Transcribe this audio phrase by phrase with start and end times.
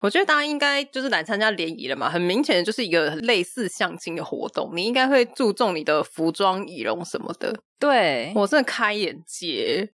[0.00, 4.70] 我觉得大家应该就是来参加联谊了嘛，很明显的就是一个类似相亲的活动。
[4.74, 7.58] 你应该会注重你的服装、仪容什么的。
[7.78, 9.90] 对，我真的开眼界。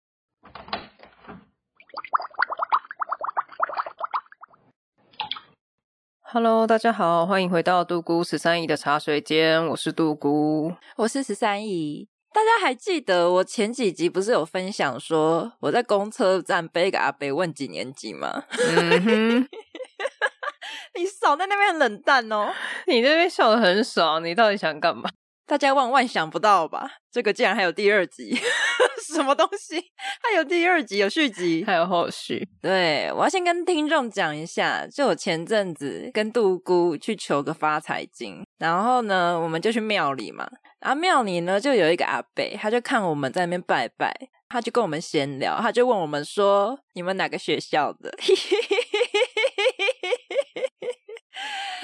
[6.20, 12.06] Hello，大家好，欢迎回到杜姑十三姨的茶水间，我是杜姑，我是十三姨。
[12.34, 18.44] 大家还记得我前几集不是有分享说我在公车站被一个阿伯问几年级吗？
[18.58, 19.48] 嗯哼。
[20.94, 22.52] 你少在那边冷淡哦！
[22.86, 25.08] 你那边笑的很爽，你到底想干嘛？
[25.47, 26.91] 大家万万想不到吧？
[27.12, 28.36] 这个竟然还有第二集，
[29.14, 29.77] 什么东西？
[30.22, 32.48] 还有第二集，有续集，还有后续。
[32.61, 40.48] 对，我要先跟听众讲一下，就我前阵子跟杜姑去求个发财经，然后呢，我们就去庙里嘛。
[40.81, 44.12] 然后庙里呢，就有一个阿伯，他就看我们在那边拜拜，
[44.48, 48.12] 他就跟我们闲聊，他就问我们说：“你们哪个学校的？”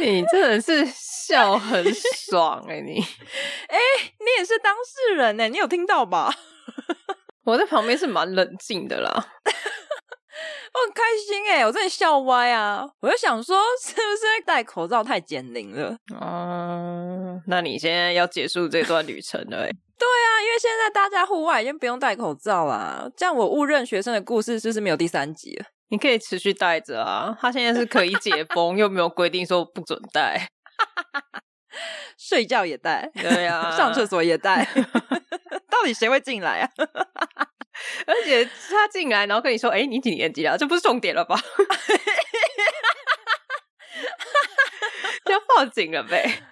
[0.05, 2.81] 你真的是笑很爽 哎、欸！
[2.81, 3.01] 你
[3.69, 6.33] 哎、欸，你也是当事人哎、欸，你有听到吧？
[7.45, 12.85] 我在旁边是蛮冷静的啦， 我很开心哎、欸，我真的笑歪啊！
[13.01, 15.97] 我就想说，是不是戴口罩太减龄了？
[16.21, 19.71] 嗯，那你现在要结束这段旅程了、欸？
[19.99, 23.09] 对啊，因为现在大家户外已经不用戴口罩啦。
[23.17, 25.67] 这样我误认学生的故事是不是没有第三集了？
[25.93, 30.49] 你可以持续戴着啊，他现在是可以解 封，又没有规定说不准戴，
[32.17, 34.67] 睡觉也戴，对啊， 上厕所也戴，
[35.69, 36.71] 到底谁会进来啊？
[38.07, 41.39] 而且他进来，然后跟你说：“哎，你几年级啊？”这不是重点了吧？
[45.27, 46.43] 要报警了呗。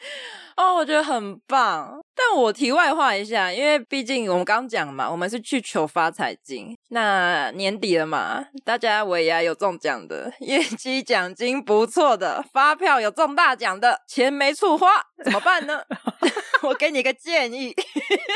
[0.56, 14.88] 哦，我觉得很棒，但我题外话一下，因为毕竟我们刚讲嘛，我们是去求发财金，那年底了嘛，大家尾牙有中奖的，业绩奖金不错的，发票有中大奖的，钱没处花，
[15.24, 15.82] 怎么办呢？
[16.62, 17.74] 我给你个建议，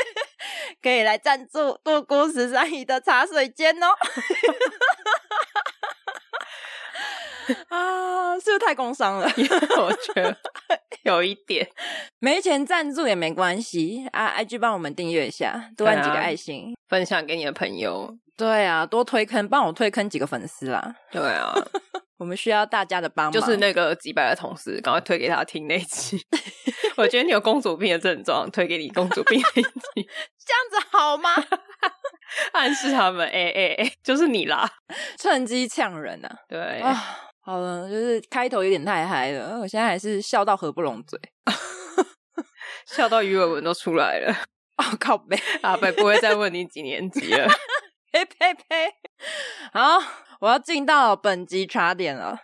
[0.81, 3.87] 可以来赞助杜姑十三姨的茶水间哦。
[7.69, 9.25] 啊，是不是太工伤了？
[9.77, 10.35] 我觉得
[11.03, 11.67] 有一点，
[12.19, 18.17] 没钱赞助也没关系啊！IG 帮我们订阅一下，多按几个爱心，啊，分享给你的朋友。
[18.37, 20.95] 对啊，多推坑，帮我推坑几个粉丝啦。
[21.11, 21.53] 对啊，
[22.17, 23.31] 我们需要大家的帮忙。
[23.31, 26.19] 就是那个几百个同事，赶快推给他听那一期。
[26.97, 31.29] 我觉得你有公主病的症状，推给你公主病那一期，这样子好吗？
[32.51, 34.69] 暗示他们，哎哎哎，就是你啦，
[35.17, 36.39] 趁机呛人啊！
[36.49, 37.19] 对啊。
[37.45, 41.19] 好了，就是开头有点太嗨了，我现在还是笑到合不拢嘴，
[42.87, 44.33] 笑到鱼尾纹都出来了。
[44.77, 47.47] 哦靠北， 阿北不会再问你几年级了。
[48.11, 48.93] 呸呸呸！
[49.71, 49.99] 好，
[50.39, 52.39] 我要进到本集茶点了。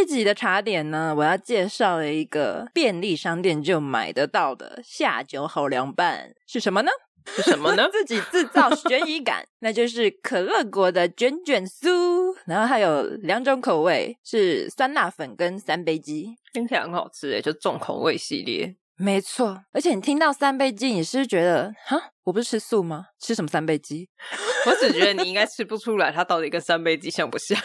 [0.00, 6.90] 这一集的茶点呢，我要介绍了一个便利商店就买得到的下酒好凉拌，是什么呢？
[7.26, 7.86] 是什么呢？
[7.92, 12.34] 自己制造悬疑感，那就是可乐果的卷卷酥。
[12.46, 18.74] 然后还有两种口味，是酸辣粉跟三杯鸡，听起来很好吃诶，就重口味系列。
[18.96, 23.08] 没错，而且你听到三杯鸡，你是觉得哈，我不是吃素吗？
[23.20, 24.08] 吃什么三杯鸡？
[24.64, 27.58] 我只觉得你应该吃不出来，它到底跟三杯鸡像不像？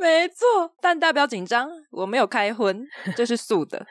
[0.00, 3.86] 没错，但大家不要紧张，我没有开荤，这是素的。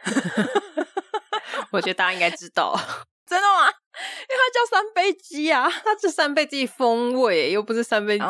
[1.71, 2.73] 我觉得大家应该知道，
[3.25, 3.67] 真的吗？
[3.67, 8.25] 因为它叫三杯鸡啊，它是三杯鸡风味，又不是三杯鸡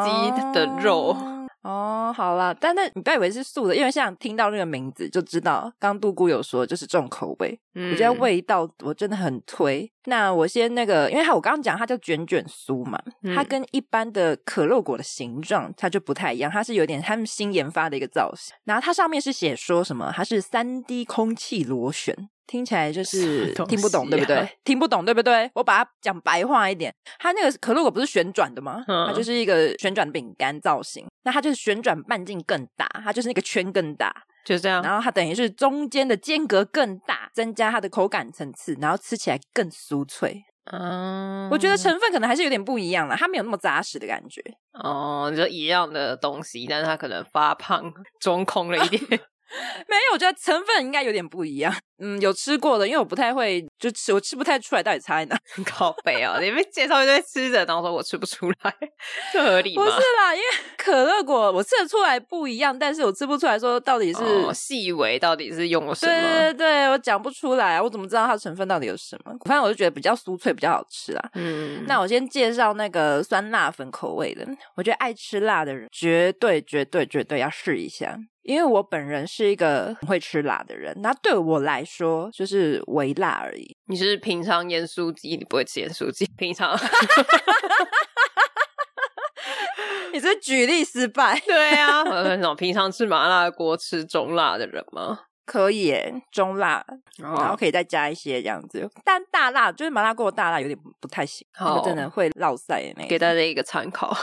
[0.53, 1.11] 的肉。
[1.11, 9.91] 哦哦，好啦，但那你不要以为是素的，因为像听到那个名字就知道，刚杜姑有说就是重口味，嗯，我觉得味道我真的很推。
[10.05, 18.55] 那我先那个，因为它我刚刚讲它叫卷卷酥嘛，嗯，它跟一般的可乐果的形状它就不太一样，它是有点他们新研发的一个造型。
[18.63, 22.29] 然后它上面是写说什么，它是三 D 空气螺旋。
[22.47, 24.49] 听起来就是听不懂，啊、对不对？
[24.63, 25.51] 听不懂，对不对？
[25.53, 28.83] 我把它讲白话一点，它那个可乐果不是旋转的吗？
[28.87, 34.13] 嗯、它就是一个旋转饼干造型，那它就是旋转半径更大，它就是那个圈更大，
[34.45, 34.81] 就这样。
[34.81, 40.43] 然后它等于是中间的间隔更大，增加它的口感层次，然后吃起来更酥脆。
[40.71, 44.39] 嗯，我觉得成分可能还是有点不一样了，它没有那么扎实的感觉。
[44.73, 49.01] 哦，就一样的东西，但是它可能发胖 中空了一点。
[49.09, 51.75] 没有，我觉得成分应该有点不一样。
[51.99, 55.37] 嗯，有吃过的，因为我不太会就吃，我吃不太出来到底差在哪。
[55.65, 56.39] 靠北啊！
[56.39, 58.75] 你们介绍一堆吃的，然后说我吃不出来，
[59.33, 59.83] 这合理吗？
[59.83, 60.47] 不是啦，因为
[60.77, 66.11] 可乐果我吃得出来不一样，但是我吃不出来说到底是、哦、细微到底是用了什么？
[66.11, 69.35] 对对对，我讲不出来，我怎么知道它的成分到底有什么？
[69.45, 71.29] 反正我就觉得比较酥脆，比较好吃啦。
[71.33, 78.17] 嗯，那我先介绍那个酸辣粉口味的，我觉得爱吃辣的人绝对绝对绝对要试一下。
[78.43, 83.75] 因为我本人是一个很会吃辣的人，那对我来说就是微辣而已。
[83.87, 86.25] 你是平常盐酥鸡，你不会吃盐酥鸡？
[86.37, 86.77] 平常，
[90.13, 91.39] 你是举例失败？
[91.45, 95.21] 对啊，我那种平常吃麻辣锅吃中辣的人吗？
[95.45, 96.85] 可以耶，中辣，
[97.17, 98.81] 然后可以再加一些这样子。
[98.81, 103.09] 哦、但大辣就是麻辣锅的大辣有点不太行，好真的会落腮的那个。
[103.09, 104.15] 给大家一个参考。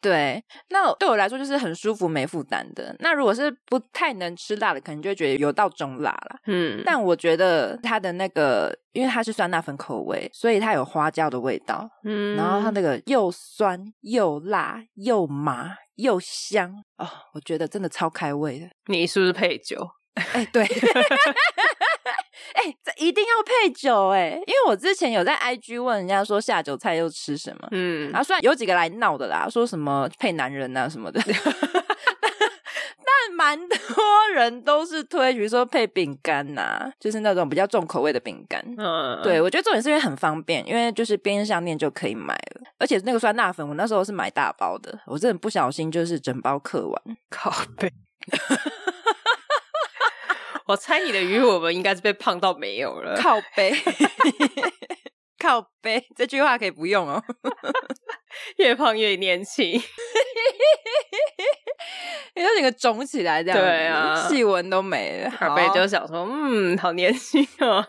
[0.00, 2.94] 对，那对我来说就是很舒服、没负担的。
[3.00, 6.38] 那如果是不太能吃辣的，可能就会觉得有到中辣了。
[6.46, 11.88] 嗯，但我觉得它的那个，因为它是酸辣粉口味，所以它有花椒的味道。
[12.04, 18.68] 嗯，然后它那个又酸又辣又麻又香哦，我觉得真的超开胃的。
[18.86, 19.84] 你是不是配酒？
[20.14, 20.64] 哎，对。
[22.82, 24.42] 这一定要配酒哎、欸！
[24.46, 31.34] 因为我之前有在 IG 问人家说下酒菜又吃什么，嗯，然后虽然有几个来闹的啦，说什么配男人啊什么的， 但
[33.34, 33.76] 蛮多
[34.34, 38.62] 人都是推，比如说配饼干呐，就是那种比较重口味的饼干。
[38.76, 47.90] 嗯，对，我觉得重点是因为很方便，因为就是便利商店就可以买了，而且那个酸辣粉我那时候是买大包的，我真的不小心就是整包嗑完，靠背。
[50.68, 53.16] 我猜你的鱼我们应该是被胖到没有了。
[53.16, 53.72] 靠背，
[55.40, 57.24] 靠背，这句话可以不用哦。
[58.58, 59.72] 越胖越年轻，
[62.36, 65.30] 你就整个肿起来这样，对啊，细纹都没了。
[65.38, 67.82] 靠背就想说，嗯，好年轻哦，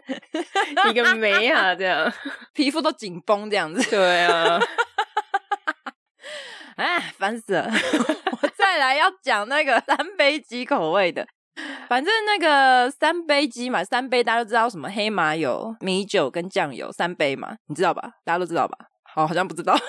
[0.89, 2.11] 一个眉啊，这样
[2.53, 3.89] 皮肤都紧绷这样子。
[3.89, 4.57] 对啊，
[6.77, 7.69] 哎，烦死了！
[8.41, 11.27] 我再来要讲那个三杯鸡口味的。
[11.88, 18.13] 反正那个三杯鸡嘛，三杯大家都知道什么黑麻油、米酒跟酱油三杯嘛，你知道吧？
[18.23, 18.77] 大家都知道吧？
[19.03, 19.75] 好，好像不知道。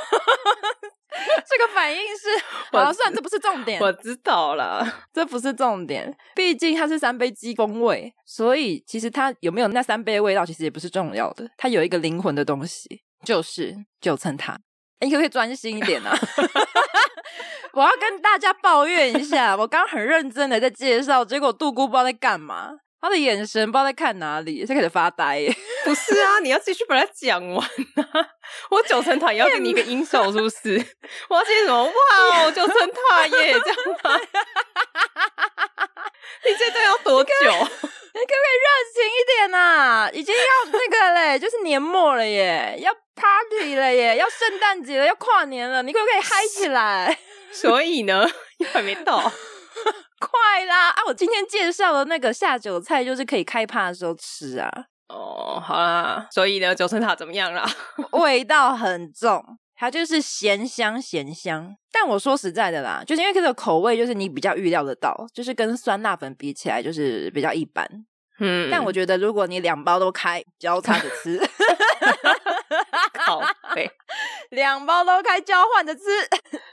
[1.13, 2.29] 这个反应是，
[2.73, 3.81] 好了，算这不是重点。
[3.81, 6.17] 我知道了，这不是重点。
[6.35, 11.51] 毕竟它是三杯鸡风味，所以其实它有没有那三杯味道，其实也不是重要的。
[11.57, 14.59] 它有一个灵魂的东西，就是九层塔。
[15.01, 16.17] 你可不可以专心一点啊？
[17.73, 25.41] 我要跟大家抱怨一下，我刚刚很认真的在介绍，结果杜姑不知道在干嘛，他的眼神不知道在看哪里，在开始发呆。
[25.85, 28.27] 不是啊，你要继续把它讲完啊！
[28.71, 30.75] 我九层塔也要给你一个音效，是不是？
[31.31, 31.85] 我要接什么？
[31.85, 31.93] 哇
[32.45, 32.75] 哦，九层
[33.09, 34.21] 塔耶，这样吗？
[36.45, 37.31] 你这段要多久？
[38.13, 40.11] 你可不可以热情一点啊？
[40.13, 47.17] 已经要那个嘞，就是年末了耶，要 party 了耶，要圣诞节了，要跨年了，你可不可以嗨起来？
[47.53, 48.29] 所以呢，
[48.73, 49.21] 还没到，
[50.19, 50.91] 快啦！
[50.91, 54.71] 啊，我今天介绍的那个下酒菜，就是可以开趴的时候吃啊。
[55.09, 57.65] 哦，好啦，所以呢，九层塔怎么样啦？
[58.13, 59.43] 味道很重，
[59.81, 61.75] 它就是咸香咸香。
[61.91, 67.89] 但我说实在的啦，就是因为这个口味，就是你比较预料得到，就是跟酸辣粉比起来，就是比较一般。
[68.41, 71.41] 嗯，但我觉得如果你两包都开，交叉着吃。
[73.21, 73.43] 好
[73.75, 73.91] 对，
[74.51, 76.03] 两包都开交换着吃，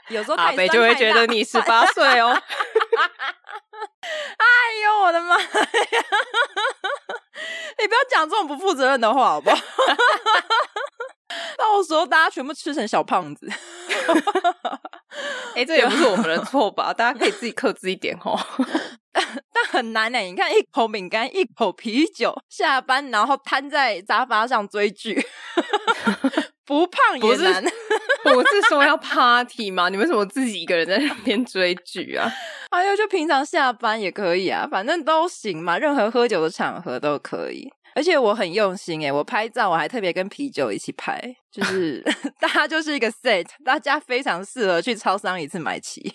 [0.08, 2.28] 有时候阿北就会觉得你十八岁哦。
[4.36, 4.44] 哎
[4.84, 5.46] 呦我的妈呀！
[7.80, 9.56] 你不要讲这种不负责任的话好不好？
[11.58, 13.48] 到时候大家全部吃成小胖子。
[15.54, 16.92] 哎、欸，这也不是我们的错吧？
[16.94, 18.38] 大家可以自己克制一点哦。
[19.12, 25.26] 但很难呢，你看，一口饼干，一口啤酒，下班然后瘫在沙发上追剧，
[26.64, 27.64] 不胖也难。
[28.24, 29.88] 我是说要 party 吗？
[29.88, 32.30] 你为什么自己一个人在那边追剧啊？
[32.70, 37.68] 哎呀，就平常下班也可以啊，反正都行嘛，任何喝酒的场合都可以。
[37.98, 42.00] 而且我很用心诶，我拍照我还特别跟啤酒一起拍，就是
[42.38, 46.14] 大家就是一个 set，大家非常适合去超商一次买齐。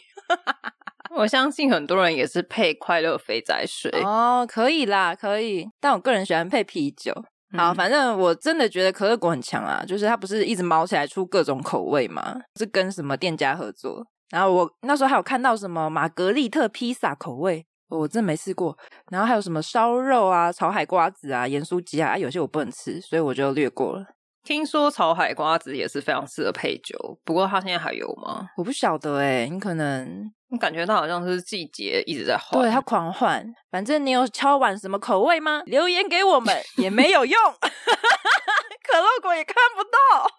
[1.13, 5.68] 我相信很多人也是配快乐肥宅水哦，可以啦，可以。
[5.82, 7.13] 但我个人喜欢配啤酒。
[7.58, 14.08] 好，反正我真的觉得可乐果很强啊，就是它不是一直毛起来出各种口味嘛，是跟什么店家合作。
[14.30, 18.78] 然后我那时候还有看到什么玛格丽特披萨口味，我真没试过。
[19.12, 24.06] 然后还有什么烧肉啊、炒海瓜子啊、盐酥鸡啊，啊，有些我不能吃，所以我就略过了。
[24.44, 28.50] 听说炒海瓜子也是非常适合配酒，不过它现在还有吗？
[28.58, 33.46] 我不晓得哎、欸，你可能我感觉它好像是季节一直在换，对，它狂换。
[33.72, 35.64] 反正你有敲碗什么口味吗？
[35.66, 40.28] 留言给我们 也没有用， 可乐果也看不到。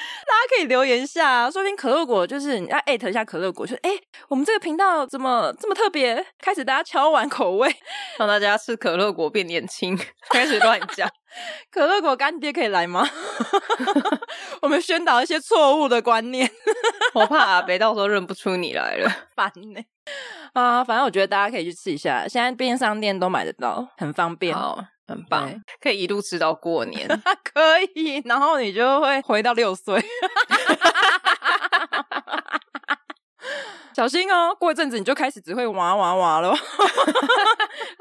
[0.00, 3.90] 大家可以留言一下啊，说不定可乐果就是你要艾特一下可乐果，说哎，
[4.28, 6.24] 我们这个频道怎么这么特别？
[6.38, 7.74] 开始大家敲碗口味，
[8.18, 9.98] 让大家吃可乐果变年轻，
[10.30, 11.08] 开始乱讲。
[11.70, 13.08] 可乐果干爹可以来吗？
[14.62, 16.50] 我们宣导一些错误的观念，
[17.14, 19.86] 我怕阿北到时候认不出你来了，烦呢、欸。
[20.52, 24.56] 啊，反正我觉得大家可以去试一下，现在便利商店都买得到，很方便。
[25.06, 27.08] 很棒，可以一路吃到过年，
[27.52, 30.00] 可以，然后你就会回到六岁。
[33.92, 36.54] 小心哦，过一阵子你就开始只会哇哇哇了，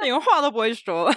[0.01, 1.15] 连话都不会说了，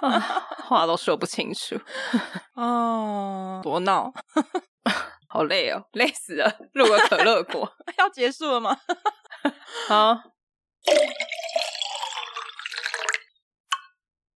[0.68, 1.76] 话都说不清楚。
[2.54, 4.12] 哦，多闹，
[5.28, 6.52] 好累哦，累死了。
[6.72, 8.76] 录个可乐果，要结束了吗？
[9.88, 10.18] 好。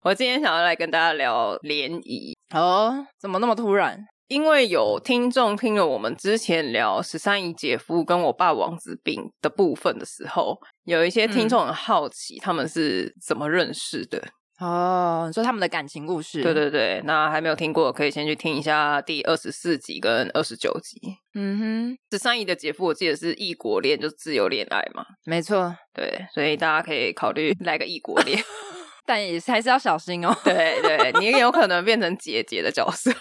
[0.03, 4.05] 我今天想要来跟大家聊联谊哦，怎么那么突然？
[4.29, 14.23] 因为有听众听了我们之前聊十三姨姐夫跟我爸王子病的部分的时候，有一些听众很好奇他们是怎么认识的
[14.61, 16.43] 哦，你说他们的感情故事？
[16.43, 21.01] 对对对，那还没有听过，可以先去听一下第二十四集跟二十九集。
[21.35, 28.39] 嗯哼，十三姨的姐夫我记得是异国恋，就是自由恋爱嘛，没错，对，所以大家可以考虑来个异国恋。
[29.07, 30.35] 但也是还是要小心哦。
[30.45, 33.13] 对对，你也有可能变成姐姐的角色。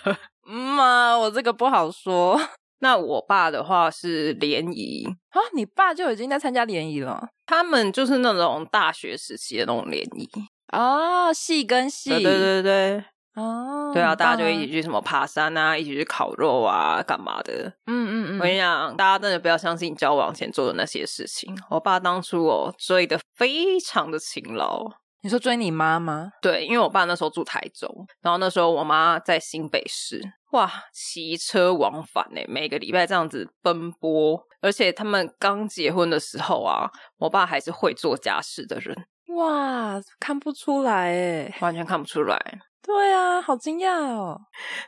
[0.47, 2.39] 嗯啊，我这个不好说。
[2.79, 7.29] 那我爸的话是联谊啊，你爸就已经在参加联谊了。
[7.45, 10.29] 他们就是那种大学时期的那种联谊
[10.71, 13.05] 哦，戏跟戏，对对对对，
[13.35, 17.65] 哦，对啊，大家就一起去什么爬山啊，一起去烤肉啊，干嘛的？
[17.85, 18.39] 嗯嗯嗯。
[18.39, 21.55] 我跟你讲，大家真的不要相信交往前做的那些事情。
[21.69, 24.89] 我爸当初哦追的非常的勤劳。
[25.21, 26.31] 你说追你妈吗？
[26.41, 27.89] 对，因为我爸那时候住台中，
[28.21, 42.39] 然后那时候我妈在新北市，哇，骑车往返呢，每个礼拜这样子奔波，而且他们刚结婚的时候啊，我爸还是会做家事的人，哇，看不出来诶，完全看不出来。
[42.85, 44.37] 对啊，好惊讶哦！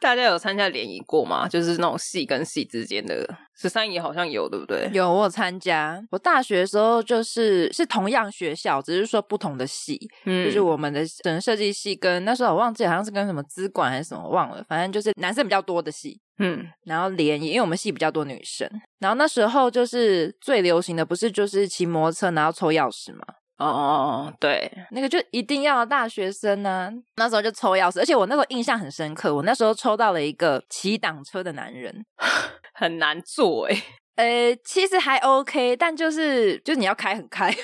[0.02, 1.48] 大家有参加联谊过吗？
[1.48, 3.26] 就是那种系跟系之间的
[3.56, 4.90] 十三姨好像有，对不对？
[4.94, 6.04] 有，我有参加。
[6.12, 9.98] 我大学的时候就是是同样学校，只是说不同的系。
[10.26, 16.20] 嗯，就是我们的整个设计系跟那时候我忘记好像是跟什么资管还是什么忘了，反正就是男生比较多的系。
[16.40, 18.70] 嗯，然后联谊，因为我们系比较多女生。
[19.00, 23.22] 然后那时候就是最流行的不是就是骑摩托车然后抽钥匙吗？
[23.58, 26.92] 哦哦，对，那个就一定要大学生呢、啊。
[27.16, 29.34] 那时候就抽钥匙，而且我那时候印象很深刻。
[29.34, 32.06] 我那时候抽到了一个骑挡车的男人，
[32.74, 33.82] 很难做诶。
[34.16, 37.50] 呃，其实还 OK，但就是就是你要开很开。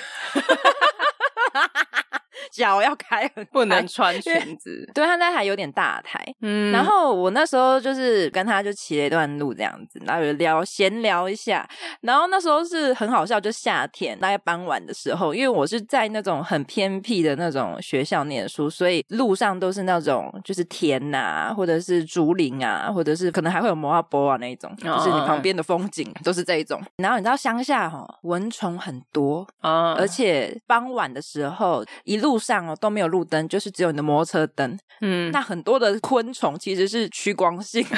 [2.52, 4.86] 脚要开很，不能穿裙子。
[4.94, 6.70] 对，他那台有点大台，嗯。
[6.70, 11.66] 然后我那时候就是跟他就骑了一段路这样子，然后就聊闲聊一下。
[12.02, 21.18] 然后那时候是很好笑，就夏天大概傍晚的时候，因为我是在那种很偏僻的那种学校念书，所以路上都是那种就是田呐、
[21.48, 26.78] 啊，或者是竹林啊，或者是可能还会有摩阿波啊那一种，哦、就是你旁边的风景都是这一种。
[26.96, 32.41] 然后你知道乡下哈、哦、蚊虫很多啊，哦、而且傍晚的时候一路。
[32.42, 34.76] 路上哦都没有路灯，就是只有你的摩托车灯。
[35.00, 37.86] 嗯，那很多的昆虫其实是趋光性。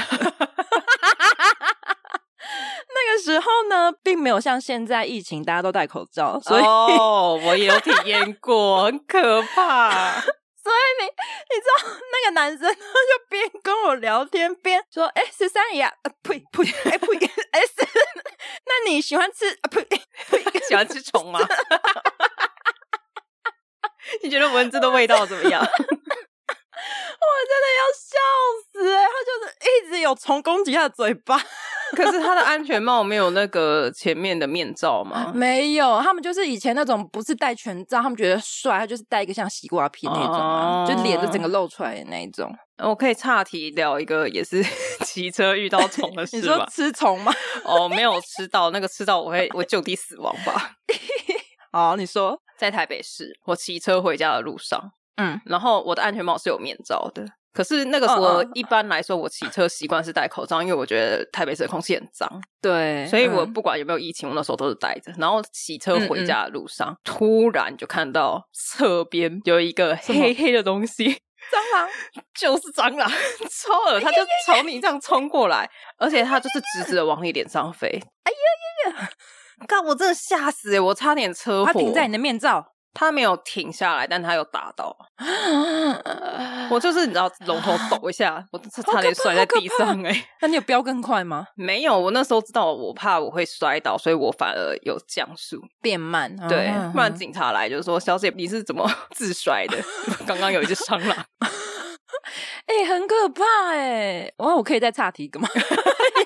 [2.97, 10.21] 那个时候呢，并没有像现在疫情大家都戴口罩，所以哦，我也有体验过，很可怕。
[10.21, 12.79] 所以你你知道那个男生就
[13.29, 15.91] 边跟我聊天边说：“哎，十三姨啊，
[16.23, 17.07] 呸呸，哎呸，
[17.53, 17.87] 哎是，
[18.67, 19.99] 那你喜欢吃啊呸呸，
[20.67, 21.41] 喜欢吃虫吗？”
[24.23, 25.63] 你觉得蚊子的味道怎么样？
[27.25, 28.19] 我真的要笑
[28.73, 28.75] 死！
[28.95, 31.39] 他就是一直有虫攻击他的嘴巴，
[31.97, 35.33] 可是他的安全帽没有那个前面的面罩吗？
[35.35, 42.55] 没有，他们就是以前那种不是戴全罩，他们觉得帅，他就是戴一个像西瓜皮那种、啊，哦、就脸就整个露出来的那一种。
[42.83, 44.63] 我可以岔题聊一个，也是
[45.07, 46.43] 骑车遇到虫的事吧？
[46.43, 47.33] 你说吃虫吗？
[47.65, 50.73] 哦，没有吃到，那个吃到我会我就地死亡吧？
[51.75, 52.41] 好，你说。
[52.57, 54.81] 在台北市，我骑车回家的路上，
[55.17, 62.31] 嗯，然后我的安全帽是有面罩的，可是那个时候一般来说，我骑车习惯是戴口罩，因为我觉得台北市的空气很脏。
[62.63, 65.13] 对，所以我不管有没有疫情，我那时候都是戴着。
[65.19, 71.89] 然后骑车回家的路上，嗯嗯突然就看到侧边有一个黑黑的东西，蟑螂，
[72.39, 73.11] 就是蟑螂，
[73.51, 77.89] 超恶，它就朝你这样冲过来，而且它就是直直的往你脸上飞。
[77.89, 79.11] 哎呀呀呀
[79.69, 80.79] ！God, 我真的吓死！
[80.81, 81.73] 我差点车祸。
[81.73, 84.97] 它停在你的面罩，他没有停下来，但他有打到。
[86.71, 90.29] 我就是你知道，龙头抖一下，我差点摔在地上哎、欸。
[90.43, 91.47] 那你有飙更快吗？
[91.55, 96.35] 没有，我那时候知道我怕我会摔倒，所以我反而有降速变慢。
[96.49, 99.79] 对，不然警察来就是说：“小姐，你是怎么 自摔的？
[100.27, 101.17] 刚刚有一只蟑螂。”
[102.67, 103.43] 哎、欸，很可怕
[103.73, 104.35] 哎、欸！
[104.39, 105.49] 哇，我可以再岔题个吗？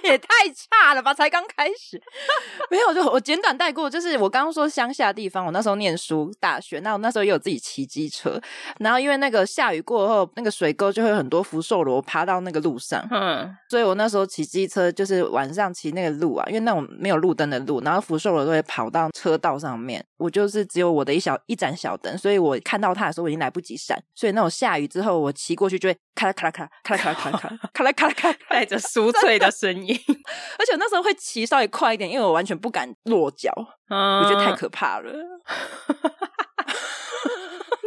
[0.08, 1.12] 也太差了吧！
[1.14, 2.00] 才刚开始，
[2.70, 3.88] 没有就我简短带过。
[3.88, 8.40] 就是我刚刚说乡下地方，我那时候念书，大学，那我那时候也有自己骑机车。
[8.78, 13.06] 然后因为那个下雨过后，那个水沟就会很多福寿螺爬到那个路上。
[13.10, 20.04] 嗯，所以我那时候骑机车就是晚上骑那个路啊，因为那种没有路灯的路，然后福寿螺都会跑到车道上面。
[20.16, 23.96] 我就是只有我的一小一盏小灯，所以我看到它的时候我已经来不及闪。
[24.14, 29.98] 所以那种下雨之后，我骑过去就会咔啦咔啦咔啦咔啦咔啦咔啦咔啦咔啦咔啦咔啦，带着酥脆的声音。
[30.59, 33.52] 而且我那时候会骑稍微快一点，因为我完全不敢落脚，
[33.90, 35.12] 嗯、我觉得太可怕了。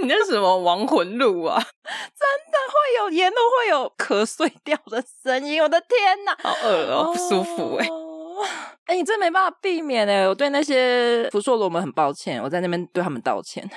[0.02, 1.62] 你那是什么亡魂路啊？
[1.62, 7.92] 真的会有沿路会有壳碎掉的声音，我的天哪，好恶哦，不舒服哎、欸！
[8.86, 13.70] 哎、欸，你真没办法避免哎，我对那些福寿螺们很抱歉，我在那边对他们道歉。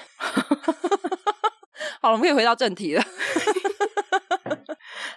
[2.00, 3.04] 好了，我们可以回到正题了。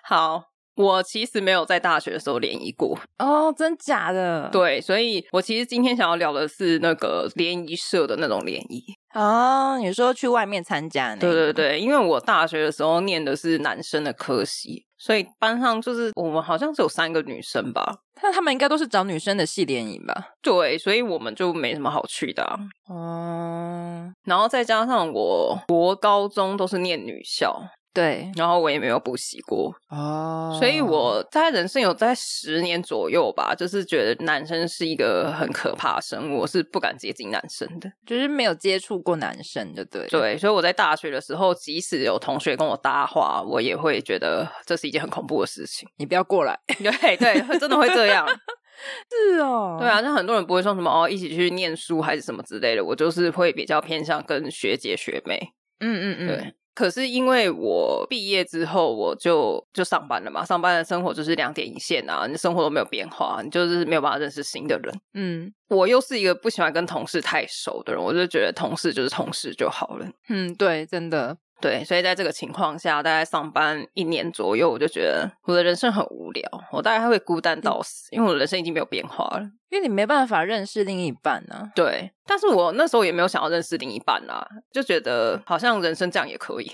[0.04, 0.44] 好。
[0.78, 4.48] 我其实没有在大学的时候联谊过哦，真假的？
[4.52, 8.84] 对，所以我其实今天想要聊的是那个联谊社的那种联谊
[9.16, 9.80] 哦。
[9.80, 11.16] 你说去外面参加？
[11.16, 17.98] 对对对，因为我大学的时候念的是男生的科系，所以班上就是我们好像只有三个女生吧。
[18.22, 20.14] 那他们应该都是找女生的系联谊吧？
[20.44, 22.60] 对，所以我们就没什么好去的啊。
[22.88, 27.60] 哦，然后再加上我国高中都是念女校。
[27.98, 29.74] 对，然后我也没有补习过。
[29.90, 48.28] 哦，所以我在人生有在十年左右吧，就是觉得男生是一个很可怕的生物，我是不敢接近男生的，就是没有接触过男生的，对对，所以我在大学的时候，即使有同学跟我搭话，我也会觉得这是一件很恐怖的事情，你不要过来，对对，真的会这样，
[49.10, 55.40] 是哦，对啊，那很多人不会说什么哦，一起去念书还是什么之类的，我就是会比较偏向跟学姐学妹，
[55.80, 56.54] 嗯嗯嗯，对。
[56.78, 65.02] 可是因为我毕业之后我就就上班了嘛，上班的生活就是两点一线啊，你生活都没有变化，你就是没有办法认识新的人。
[65.16, 70.08] 嗯，我又是一个不喜欢跟同事太熟的人，我就觉得同事就是同事就好了。
[70.30, 71.36] 嗯，对，真的。
[71.60, 79.42] 对，所以在这个情况下，大概上班一年左右，我就觉得我的人生很无聊，我大概还会孤单到死，因为我的人生已经没有变化了。
[79.70, 81.72] 因为你没办法认识另一半呢、啊。
[81.76, 86.72] 对，但是我那时候也没有想要认识另一半啦，就觉得好像人生这样也可以，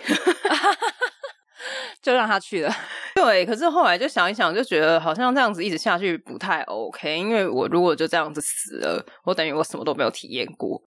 [2.04, 2.72] 就让他去了。
[3.16, 10.82] 对，可是后来就想一想，就觉得好像这样子一直下去不太 OK，因为我如果就这样子死了，我等于我什么都没有体验过。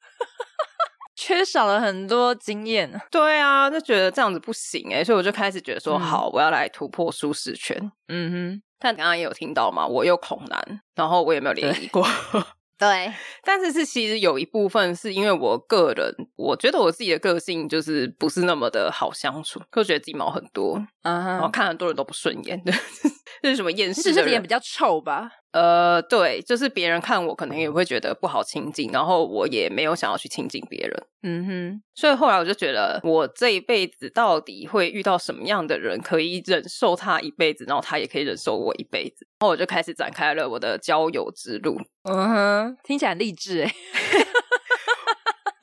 [1.16, 7.76] 缺少了很多经验，对啊，就觉得这样子不行哎，所以我就开始觉得说，好，我要来突破舒适圈。
[8.08, 12.06] 嗯哼，但刚刚也有听到嘛，我又恐男，然后我也没有联谊过。
[12.76, 22.72] 对， 但是是其实有一部分是因为我个人，我觉得我自己的个性就是不是那么的好相处，就觉得自己毛很多，嗯哼，然后看很多人都不顺眼的，
[23.40, 24.10] 这是什么厌世？
[24.24, 25.30] 脸比较臭吧？
[25.54, 31.06] 呃，对，就是别人看我可能也会觉得不好亲近，然后我也没有想要去亲近别人。
[31.22, 39.24] 嗯哼，所以后来我就觉得，我这一辈子到底会遇到什么样的人，可以忍受他一辈子，然后他也可以忍受我一辈子。
[39.38, 41.80] 然后我就开始展开了我的交友之路。
[42.02, 43.72] 嗯哼，听起来很励志哎。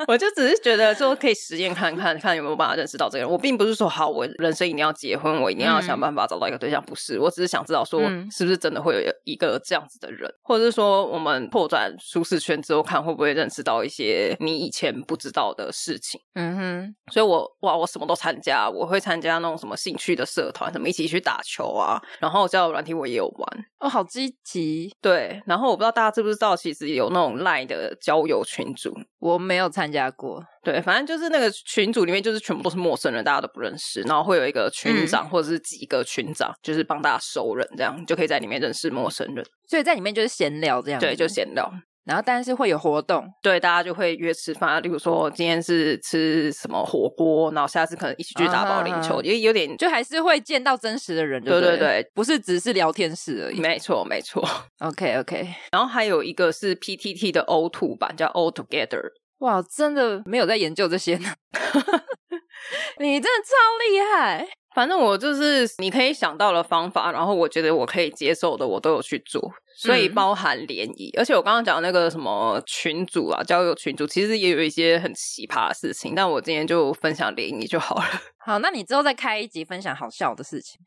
[0.07, 3.29] 我就只是觉得说可以实验看看看有没有办法认识到这个人。
[3.29, 6.83] 我并不是说好，我人生一定要结婚，我一定要想办法找到一个对象。
[6.83, 16.19] 不是，我只是想知道说是不是真的会有一个这样子的人，或者是说我们拓展舒适圈之后，看会不会认识到一些你以前不知道的事情。
[16.33, 23.65] 嗯哼，所以我哇，我什么都参加，我会参加那种什么兴趣的社团，什么一起去打球啊，然后交友软体我也有玩。
[23.79, 24.95] 哦，好积极。
[25.01, 30.43] 对，然后我不知道大家知不知道，其实有那种 LINE 的交友群组，我没有参加过。
[30.63, 39.45] 对，反正就是那个群组里面，就是全部都是陌生人，大家都不认识，然后会有一个群长或者是几个群长，嗯、就是帮大家熟人，这样就可以在里面认识陌生人。
[39.67, 41.71] 所以在里面就是闲聊这样，对，就闲聊。
[42.03, 53.59] 然后但是会有活动，对，大家就会约吃饭，例如说今天是吃什么火锅，然后下次可能一起去打保龄球，也、啊、有点就还是会见到真实的人对，对对对，不是只是聊天室而已。
[53.59, 54.43] 没错没错
[54.79, 55.47] ，OK OK。
[55.71, 59.11] 然后还有一个是 PTT 的 O2 版，叫 All Together。
[59.41, 61.35] 哇，真的没有在研究这些呢，
[62.99, 63.51] 你真的超
[63.89, 64.60] 厉害。
[64.73, 71.09] 反正我就是你可以想到的方法，然后我觉得我可以接受的，我都有去做，所以包含联谊。
[71.15, 76.13] 嗯、而且我刚刚讲那个什么群主啊，交友群主，其实也有一些很奇葩的事情。
[76.15, 78.05] 但我今天就分享联谊就好了。
[78.43, 80.79] 好，那你之后再开一集分享好笑的事情，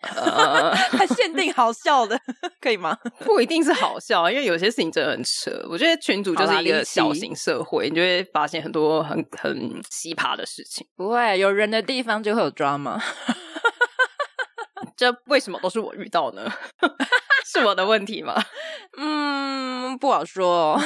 [1.15, 2.19] 限定好笑的，
[2.61, 2.99] 可以吗？
[3.21, 5.51] 不一定是好笑，因为有些事情真的很扯。
[5.69, 10.87] 我觉得群主就是一个小型社会，你就会发现很多很很奇葩的事情。
[10.97, 12.99] 不会，有人的地方就会有 drama。
[15.05, 16.51] 这为什么都是我遇到呢？
[17.45, 18.43] 是我的问题吗？
[18.97, 20.81] 嗯，不好说。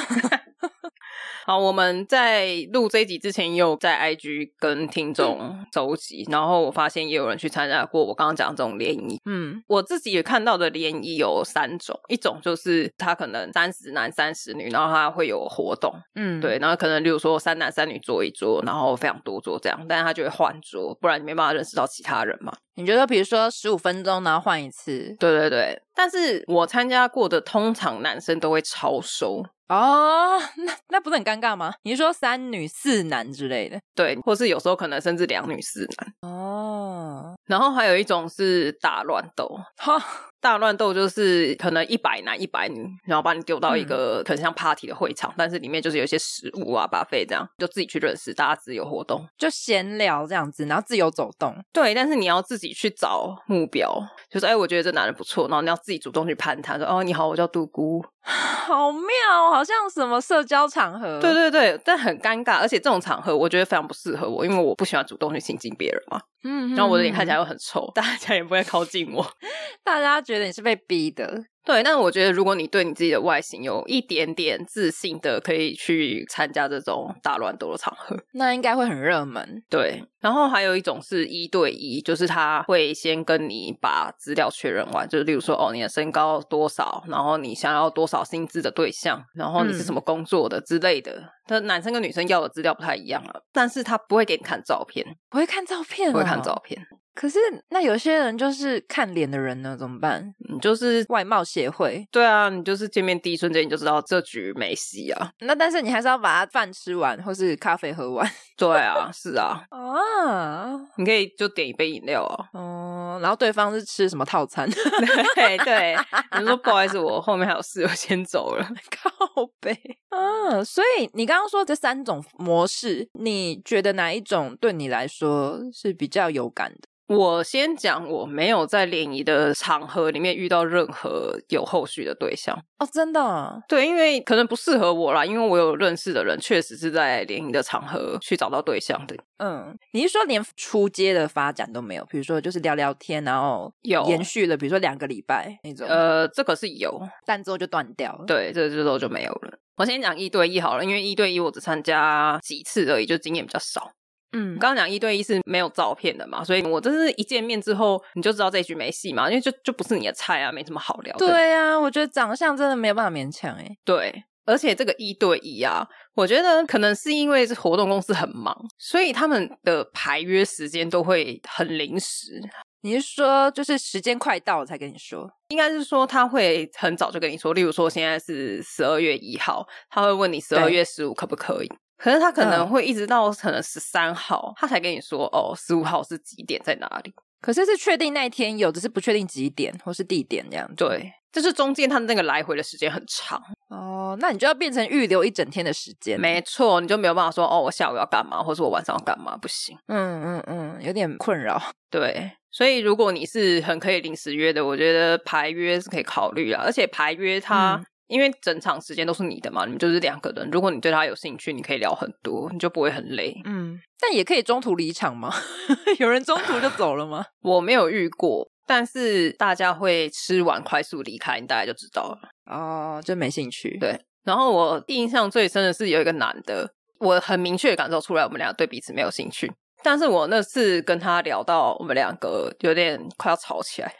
[1.49, 9.19] 好，我们在录这一集之前，也有在 IG 跟听众收集，然后我发现也有人去参加过我刚刚讲的这种联谊。
[9.25, 15.91] 嗯，我自己也看到的联谊有三种，一种就是他可能三十男三十女，然后他会有活动。
[16.13, 22.53] 嗯，对，然后可能例如说三男三女坐一桌，然后非常多桌这样，但是他就会换桌，不然你没办法认识到其他人嘛。
[22.75, 25.13] 你觉得，比如说十五分钟，然后换一次？
[25.19, 29.43] 对对对，但是我参加过的，通常男生都会超收。
[29.67, 31.73] 哦，那那不是很尴尬吗？
[31.83, 33.77] 你是说三女四男之类的？
[33.93, 36.31] 对，或是有时候可能甚至两女四男。
[36.31, 39.49] 哦，然后还有一种是大乱斗。
[39.77, 39.99] 哈，
[40.39, 51.55] 大乱斗就是可能一百男一百女，然后把你丢到一个可能像 party 的会场，嗯、但是里面就是有一些食物啊、buffet 这样，就自己去认识，大家自由活动，就闲聊这样子，然后自由走动。
[51.73, 53.91] 对，但是你要自己去找目标，
[54.29, 58.05] 就是哎，我觉得这男人不错，然后你要自己主动去攀谈，说哦，你好，我叫杜姑。
[58.69, 61.19] 好妙，好像什么社交场合。
[61.19, 66.21] 对对对，但很尴尬，而且这种场合我觉得非常不适合我，因为我不喜欢主动去亲近别人嘛。
[66.43, 69.25] 嗯，然后我的脸看起来又很臭，大家也不会靠近我，
[69.83, 71.43] 大家觉得你是被逼的。
[71.69, 79.61] 对，但是我觉得，如果你对你自己的外形有一点点自信的，可以去参加这种大乱斗的场合，那应该会很热门。
[79.69, 91.21] 对，然后还有一种是一对一，就是他会先跟你把资料确认完，就是例如说，哦，你的身高多少，然后你想要多少薪资的对象，然后你是什么工作的之类的。
[91.45, 96.81] 他、嗯、男生跟女生要的资料不太一样了，但是他不会给你看照片，不会看照片、哦，不会看照片。
[97.19, 100.33] 可是，那有些人就是看脸的人呢，怎么办？
[100.49, 102.07] 你就是外貌协会。
[102.09, 105.29] 对啊，你就是见面第一瞬间你就知道这局没戏啊。
[105.41, 108.25] 那但是你还是要把他饭吃完，或是咖啡喝完。
[108.55, 109.61] 对啊，是啊。
[109.69, 112.47] 啊，你可以就点一杯饮料啊。
[112.53, 114.69] 哦、嗯，然后对方是吃什么套餐？
[115.35, 115.97] 对对，
[116.39, 118.65] 你说不好意思，我后面还有事，我先走了。
[118.89, 119.77] 靠背。
[120.07, 126.87] 啊，所以你刚刚说这三种模式，你觉得哪一种对你来说是比较有感的？
[127.09, 133.63] 我先讲，我没有在联谊的场合里面遇到任何有后续的对象哦，真的？
[133.67, 139.15] 对，因为可能不适合我啦，因为我有认识的人，确实是在联谊的场合去找到对象的。
[139.39, 142.05] 嗯，你是说连出街的发展都没有？
[142.05, 145.87] 比如说就是聊聊天，然后有延续了，比如说两个礼拜那种？
[145.87, 148.25] 呃，这个是有，但之后就断掉了。
[148.27, 149.57] 对，这之后就没有了。
[149.77, 153.89] 我先讲一对一好了，因为一对一我只参加几次而已，就经验比较少。
[154.31, 161.25] 嗯，刚刚讲一对一是没有照片的嘛，所以我真是一见面之后你就知道这一局没戏嘛，因为就就不是你的菜啊，没什么好聊的。
[161.25, 163.67] 对啊，我觉得长相真的没有办法勉强哎。
[163.83, 172.41] 对，而且这个一对一啊，我觉得可能是因为这活动公司很忙，所以他们的排约时间都会很临时。
[172.81, 175.29] 你是说就是时间快到了才跟你说？
[175.49, 181.69] 应该是说他会很早就跟你说，例如说现在是十二月一号，他会问你十二月十五可不可以。
[181.99, 187.13] 可是他可能会一直到可能十三号，他才跟你说哦，十五号是几点在哪里？
[187.41, 190.69] 可是是确定那一天有，只是不确定几点或是地点这样。
[190.75, 196.19] 对，就是中间他的那个来回的时间很长哦，那你就要变成预留一整天的时间。
[196.19, 199.77] 没错，你就没有办法说哦，我下午要干嘛，或是我晚上要干嘛，不行。
[199.87, 201.61] 嗯嗯嗯，有点困扰。
[201.89, 207.81] 对，所以如果你是很可以临时约的，我觉得排约是可以考虑啊，而且排约它。
[208.09, 210.49] 嗯因为整场时间都是你的嘛，你们就是两个人。
[210.51, 213.39] 如果你对他有兴趣，你可以聊很多，你就不会很累。
[213.45, 215.31] 嗯，但也可以中途离场吗？
[215.99, 217.23] 有人中途就走了吗？
[217.41, 222.17] 我没有遇过，但是大家会吃完快速离开，你大概就知道了。
[222.51, 223.77] 哦，就没兴趣。
[223.79, 223.99] 对。
[224.25, 229.51] 然后我印象最深的是有一个男的，我很明确感受出来，我们俩对彼此没有兴趣。
[229.83, 233.93] 但是我那次跟他聊到，我们两个有点快要吵起来。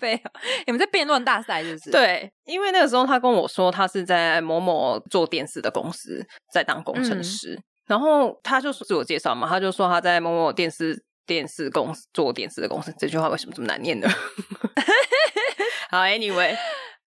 [0.00, 0.30] 背啊！
[0.66, 1.90] 你们在辩论大赛是不是？
[1.90, 12.94] 对，因为那个时候他跟我说，他是在某某做电视的公司在当工程师，嗯、然后他就自我介绍嘛，他就说他在某某电视电视公司做电视的公司。
[12.98, 14.08] 这句话为什么这么难念呢？
[15.90, 16.56] 好，Anyway。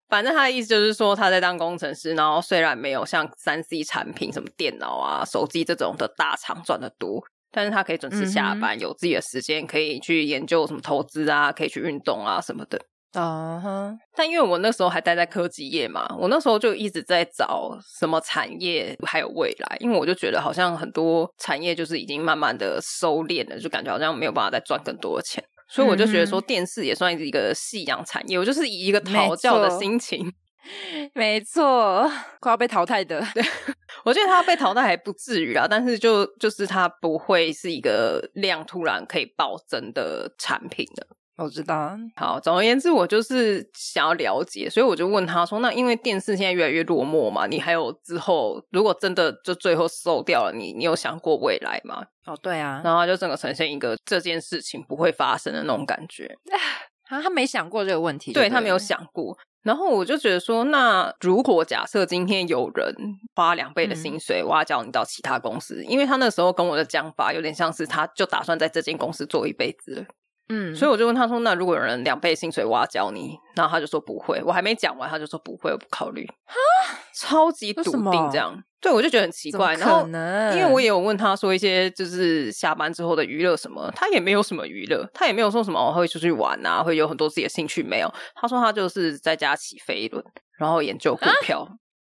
[0.10, 12.80] 反正他的意思就是说，他在当工程师，然后虽然没有像三 C 产品、什么电脑啊、手机这种的大厂赚的多，但是他可以准时下班，嗯、有自己的时间，可以去研究什么投资啊，可以去运动啊什么的。
[13.14, 13.94] 啊哈！
[14.16, 25.44] 但因为我那时候还待在科技业嘛，我那时候就一直在找什么产业还有未来，因为我就觉得好像很多产业就是已经慢慢的收敛了，就感觉好像没有办法再赚更多的钱。
[25.68, 28.40] 所以我就觉得说，电视也算是一个夕阳产业。
[28.40, 30.26] 我就是以一个讨教的心情，
[31.14, 33.22] 没错，快要被淘汰的。
[33.34, 33.44] 对，
[34.06, 41.08] 我觉得他被淘汰还不至于啊，但是就就是他不会是一个量突然可以暴增的产品的。
[41.38, 41.98] 我知道。
[42.16, 56.32] 好，总而言之，我就是想要了解，所以我就问他说：“那因为电视现在越来越落寞嘛，你还有之后，如果真的就最后瘦掉了，你你有想过未来吗？”哦，对啊，然后他就整个呈现一个这件事情不会发生的那种感觉。
[57.10, 59.36] 啊，他没想过这个问题，对，他没有想过。
[59.64, 62.96] 然后我就觉得说，那如果假设今天有人
[63.36, 70.06] 花两倍的薪水挖角你到其他公司，嗯，因为他那时候跟我的讲法有点像是，他就打算在这间公司做一辈子了。
[70.54, 76.28] 嗯，所以我就问他说：“那如果有人两倍薪水挖教你，然后他就说不会。”我还没讲完，他就说不会，我不考虑。
[76.46, 76.54] 哈，
[77.16, 78.62] 超级笃定这样。
[78.82, 79.76] 对，我就觉得很奇怪。
[79.76, 80.06] 然后，
[80.54, 88.14] 因为我也有问他说一些就是下班之后的娱乐什么，他也没有什么娱乐，他也没有说什么我会出去玩啊，会有很多自己的兴趣没有。
[88.36, 90.22] 他说他就是在家起飞轮，
[90.58, 91.66] 然后研究股票，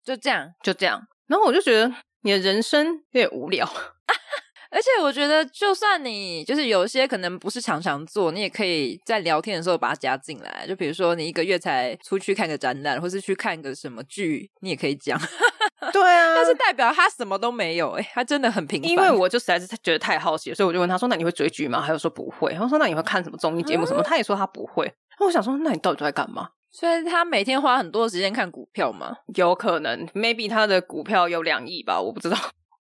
[0.05, 1.01] 就这样，就这样。
[1.27, 1.91] 然后我就觉得
[2.23, 3.67] 你的人生有点无聊。
[4.71, 10.67] 而且我觉得，就算你就是有一些可能不是常常做，你也可以在聊天的时候把它加进来。
[10.69, 15.19] 就比如说，你一个月才出去看个展览，或是去看个什么剧，你也可以讲。
[15.93, 18.91] 对啊，但是代表他什么都没有，哎，他真的很平凡。
[18.91, 22.51] 因为我就实在是觉得太好奇了，所以我就问他说：“那你会追剧吗？”他又说不会。
[22.53, 24.93] 然后说：“那你会看什么综艺节目什么？”他也说他不会。
[25.21, 26.49] 那我想说，那你到底都在干嘛？
[26.73, 29.17] 所以他每天花很多时间看股票吗？
[29.37, 32.37] 有可能，maybe 他的股票有两亿吧，我不知道。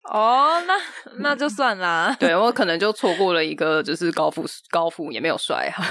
[0.08, 0.74] 哦、oh，那
[1.18, 2.14] 那就算啦。
[2.20, 5.84] 对，我可能就错过了一个，就是高富高富也没有帅哈。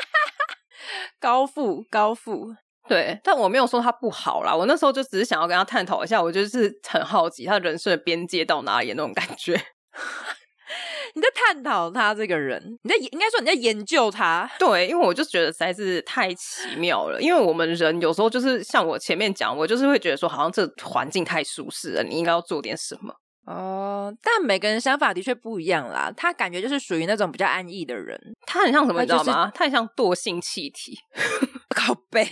[1.20, 2.54] 高富高富，
[2.88, 4.54] 对，但我没有说他不好啦。
[4.54, 9.52] 我那时候就只是想要跟他探讨一下，我就是很好奇他人生的边界到哪里那种感觉。
[11.12, 14.48] 你在探讨他这个人，你在应该说你在研究他。
[14.58, 17.20] 对，因为我就觉得实在是太奇妙了。
[17.20, 23.12] 因为我们人有时候就是像我前面讲，我就是会觉得说，好像这环境太舒适了，你应该要做点什么。
[23.46, 26.12] 哦，但每个人想法的确不一样啦。
[26.16, 29.50] 他感觉就是属于那种比较安逸的人，他很像什么，你知道吗？
[29.54, 30.98] 他很像惰性气体，
[31.74, 32.24] 靠背，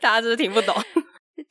[0.00, 0.74] 大家是不是听不懂？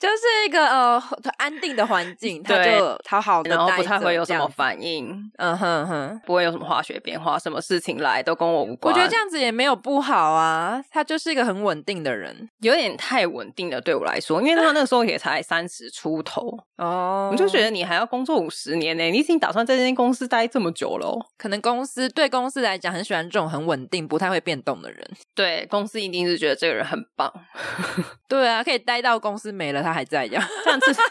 [0.02, 1.04] 就是一个呃
[1.38, 8.92] 安定的环境，他就讨好，然后不太会有什么反应，嗯哼哼，不会有什么化学变化，什么事情来都跟我无关。
[8.92, 16.58] 我觉得这样子也没有不好啊，他就是一个很稳定的人，有点太稳定了对我来说，因为他那时候也才三十出头。
[16.78, 27.32] 哦，我就觉得你还要工作五十年呢，你已经打算在这间公司待这么久了，可能公司对公司来讲很喜欢这种很稳定、不太会变动的人，对公司一定是觉得这个人很棒，
[28.28, 29.84] 对啊，可以待到公司没了。
[29.84, 31.01] 他还在这样，但是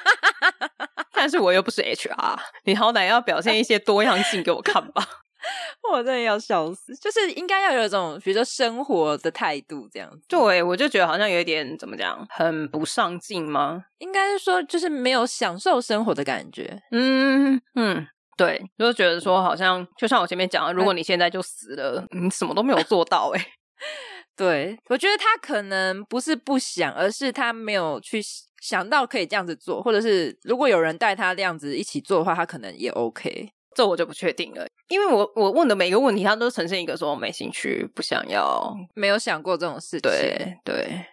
[1.12, 5.06] 但是我又不是 HR，你好歹要表现一些多样性给我看吧。
[5.90, 10.20] 我真的要笑死，就是应该要有一种比如说生活的态度这样子。
[10.28, 13.82] 对，我就觉得好像有一点怎么讲，很不上进吗？
[13.98, 16.82] 应该是说就是没有享受生活的感觉。
[16.92, 23.46] 嗯嗯，对，就觉得说好像就像我前面讲的，如果你现在就死了，你什么都没有做到哎、欸。
[24.36, 28.20] 对，我觉得他可能不是不想，而是他没有去
[28.60, 33.50] 想到可以这样子做，或者是如果有人带他这样子一起做的话，他可能也 OK。
[33.72, 40.00] 这我就不确定了，因为我我问的每个问题，他都呈现一个说我没兴趣、不想要、没有想过这种事情。
[40.02, 41.06] 对对，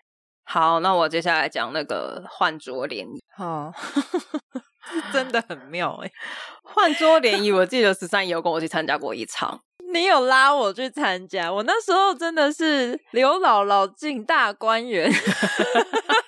[0.43, 3.19] 好，那我接下来讲那个换桌联谊。
[3.38, 3.71] 哦，
[5.13, 6.12] 真的很妙哎！
[6.63, 9.62] 换桌联谊，我记得十三姨有跟我去参加过一场。
[9.93, 15.10] 你有拉我去参加，我那时候真的是刘姥姥进大观园，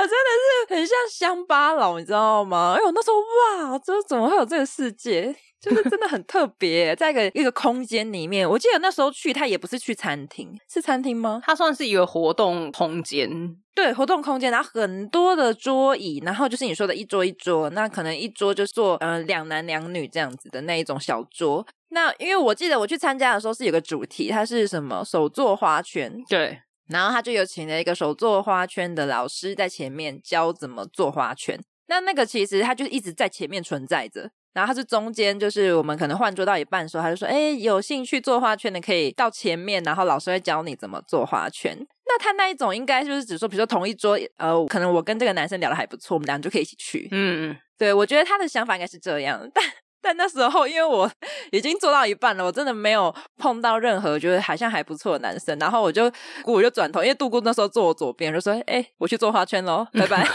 [0.00, 0.30] 我真的
[0.68, 2.74] 是很像乡巴佬，你知道吗？
[2.76, 5.34] 哎，呦那时候哇，这怎么会有这个世界？
[5.60, 8.48] 就是真的很特别，在一个一个空间里面。
[8.48, 11.40] 我记得那时候去，他也不是去餐厅，是餐厅吗？
[11.44, 21.64] 它算是一个活动空间，对，活动空间，然后很多的桌椅，然后就是你说的一桌一桌，那可能一桌就坐呃两男两女这样子的那一种小桌。
[21.90, 26.58] 那因为我记得我去参加的时候是有个主题，它是什么手作花圈，对，
[26.92, 31.58] 然后他就有请了一个手做花圈的老师在前面教怎么做花圈。
[31.86, 34.30] 那那个其实他就一直在前面存在着。
[34.54, 41.74] 然后他是中间，就是我们可能换桌到一半的时候，他就说：“哎，有兴趣做花圈的可以到前面，然后老师会教你怎么做花圈。”
[42.04, 47.08] 那他那一种应该就是只说，比如说同一桌，呃，可能我跟这个男生聊的还不错，我们俩就可以一起去。
[47.12, 49.64] 嗯嗯，对，我觉得他的想法应该是这样，但。
[50.02, 51.10] 但那时候，因为我
[51.52, 56.10] 已经做到一半了，我真的没有碰到任何觉得好像还不错的男生，然后我就
[56.44, 60.26] 我就转头，因为杜姑那时候坐我左边，就说：“哎、欸，我去做花圈喽，拜拜。”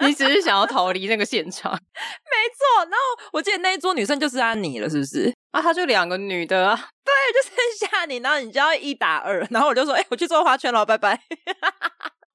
[0.00, 2.84] 你只是想要逃离那个现场， 没错。
[2.84, 5.32] 然后我记得那一桌女生就是安妮了，是不是？
[5.50, 11.20] 啊，她就两个女的啊，对，就剩下你，然后你就要一打二，然后我就说：“哎、欸，我去做花圈喽，拜拜。”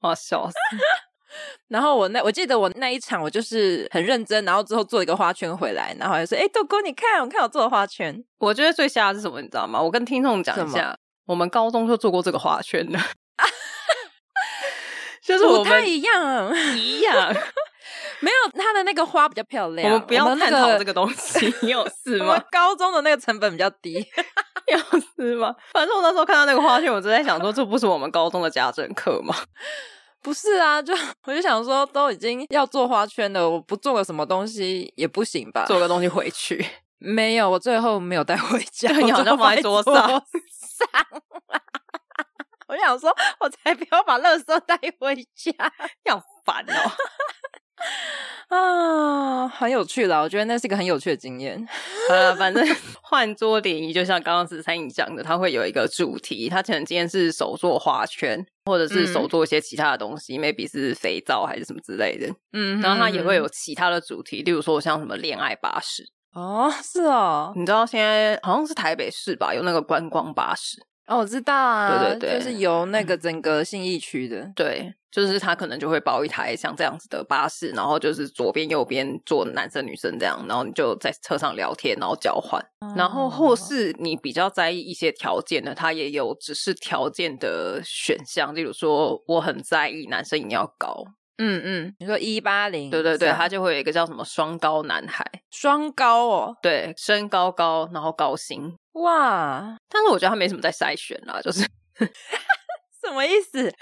[0.01, 0.55] 我笑死。
[1.69, 9.81] 然后我那我记得我那一场我就是很认真，然后之后做一个花圈回来，然后还说：“哎，豆哥，你看，我看我做的花圈。”我觉得最瞎的是什么，你知道吗？
[9.81, 12.99] 我跟听众讲一下，我们高中就做过这个花圈的，
[15.23, 17.33] 就是我们不太一样，一样，
[18.19, 19.91] 没有他的那个花比较漂亮。
[19.93, 22.41] 我们不要探讨这个东西， 你有事吗？
[22.51, 24.05] 高中的那个成本比较低，
[24.67, 25.55] 有事吗？
[25.71, 29.35] 反正我那时候看到那个花圈，我就在想说，这不是我们高中的家政课吗？
[30.23, 30.93] 不是啊，就
[31.25, 35.65] 我就想说，都已经要做花圈了，我不做个什么东西也不行吧？
[35.67, 36.65] 做个东西回去？
[36.97, 39.93] 没有，我最后没有带回家，你好像放在桌上。
[39.93, 40.19] 上
[42.67, 45.51] 我想说，我才不要把垃圾带回家，
[46.05, 46.91] 要烦哦。
[48.53, 51.65] 啊，很有趣啦，我觉得那是一个很有趣的经验。
[52.09, 52.63] 呃，反正
[53.01, 62.27] 换桌联谊就像刚刚十三姨讲的，它会有一个主题，它可能今天是手做花圈，或者是手做一些其他的东西，嗯，maybe 是肥皂还是什么之类的。
[62.53, 66.03] 嗯，然后它也会有其他的主题，例如说像什么恋爱巴士。
[66.33, 70.77] 哦，是哦，你知道现在好像是台北市吧，有那个观光巴士。
[71.05, 91.03] 哦，我知道啊，对对对，就是由那个整个信义区的，对，就是他可能就会包一台像这样子的巴士，然后就是左边右边坐男生女生这样，然后你就在车上聊天，然后交换，哦、然后或是你比较在意一些条件的，他也有只是条件的选项，例如说我很在意男生一定要高，
[91.37, 98.73] 嗯嗯，你说一八零，对对对，他就会有一个叫什么双高男孩，双高哦，对，身高高，然后高薪。
[98.93, 99.75] 哇！
[99.89, 101.61] 但是我觉得他没什么在筛选啦，就是
[103.03, 103.73] 什么意思？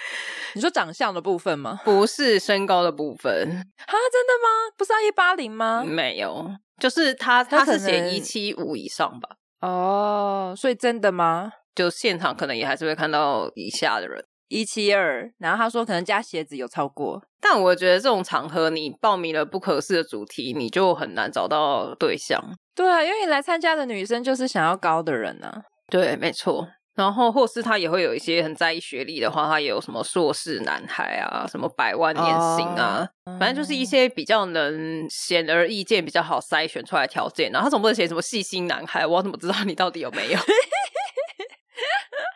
[0.56, 1.80] 你说长相的部分吗？
[1.86, 3.94] 不是身高的部分啊？
[4.12, 4.74] 真的吗？
[4.78, 5.84] 不是要一八零吗？
[5.86, 9.30] 没有，就是他他是写一七五以上吧？
[9.60, 11.52] 哦，所以真的吗？
[11.76, 14.26] 就现场可能也还是会看到以下的人。
[14.52, 22.44] 一七二，然后他说可能加鞋子有超过，但我觉得这种场合你报名了不合适的主题，你就很难找到对象。
[22.76, 25.64] 对啊，因为你来参加的女生就是想要高的人啊。
[25.90, 26.68] 对，没错。
[26.94, 32.26] 然后或是他也会有一些很在意学历的话，他也有什么硕士男孩啊，什么百万年
[32.58, 37.50] 薪啊，哦、反正就是一些比较能显而易见、比较好筛选出来的条件。
[37.52, 40.40] 然后他总不能写什么细心男孩，我怎么知道你到底有没有？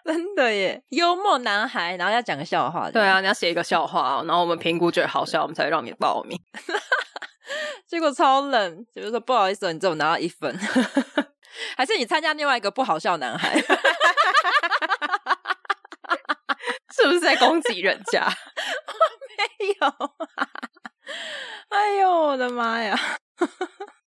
[0.05, 2.91] 真的耶，幽默男孩，然后要讲个笑话。
[2.91, 6.39] 对啊，你要写一个笑话，然后我们评估觉得好笑，我们才会让你报名。
[7.87, 10.55] 结果超冷，比如说不好意思，你只有拿到一分，
[11.75, 13.59] 还是你参加另外一个不好笑男孩？
[16.93, 18.27] 是不是在攻击人家？
[18.27, 19.87] 没有，
[21.69, 22.95] 哎呦我的妈呀！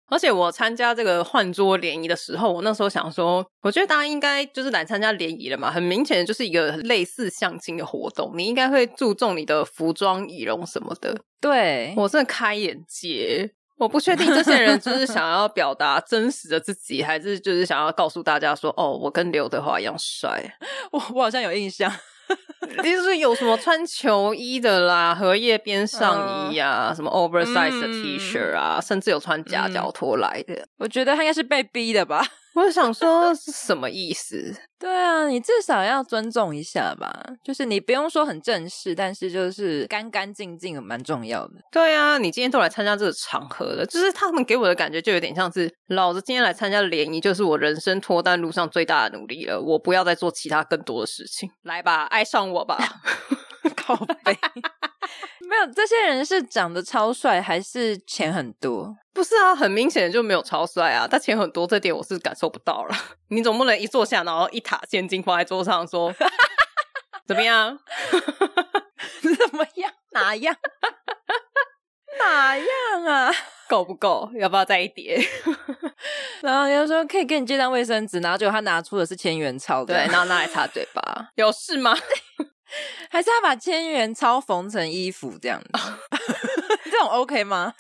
[0.10, 11.20] 而且我参加这个换桌联谊的时候，我那时候想说，我觉得大家应该就是来参加联谊了嘛，很明显的就是一个类似相亲的活动，你应该会注重你的服装仪容什么的。
[11.42, 20.58] 对，我真的开眼界，我不确定这些人就是想要表达真实的自己，还是就是想要告诉大家说，哦，我跟刘德华一样帅。
[20.92, 21.92] 我我好像有印象。
[22.84, 30.68] 就是有什么穿球衣的啦，荷叶边上衣啊，uh, 什么 oversize 的 T 恤啊，嗯、甚至有穿夹脚拖来的。
[30.78, 32.26] 我觉得他应该是被逼的吧。
[32.58, 34.52] 我想说是什么意思？
[34.80, 37.24] 对啊，你至少要尊重一下吧。
[37.44, 41.54] 就是你不用说很正式，但是就是干干净净蛮重要的。
[41.72, 49.62] 对啊，你今天都来参加这个场合了，就是他们给我的感觉就有点像是老子今天来参加联谊，就是我人生脱单路上最大的努力了。
[49.62, 52.78] 我不要再做其他更多的事情，来吧，爱上我吧，
[53.78, 54.36] 靠北。
[55.48, 58.96] 没有，这些人是长得超帅，还是钱很多？
[59.14, 61.08] 不是啊，很明显的就没有超帅啊。
[61.08, 62.96] 他钱很多，这点我是感受不到了。
[63.30, 66.14] 你总不能一坐下，然后一沓现金放在桌上说
[67.26, 67.78] 怎么样？
[69.22, 69.92] 怎么样？
[70.12, 70.56] 哪样？
[72.20, 73.32] 哪样啊？
[73.68, 74.30] 够不够？
[74.36, 75.20] 要不要再一叠？
[76.42, 81.96] 然后人家说可以给你借张卫生纸，然后结果他拿出的是千元钞，对，然后拿来擦嘴巴，有事吗？
[83.18, 85.70] 还是要把千元钞缝成衣服这样子？
[86.86, 87.74] 这种 OK 吗？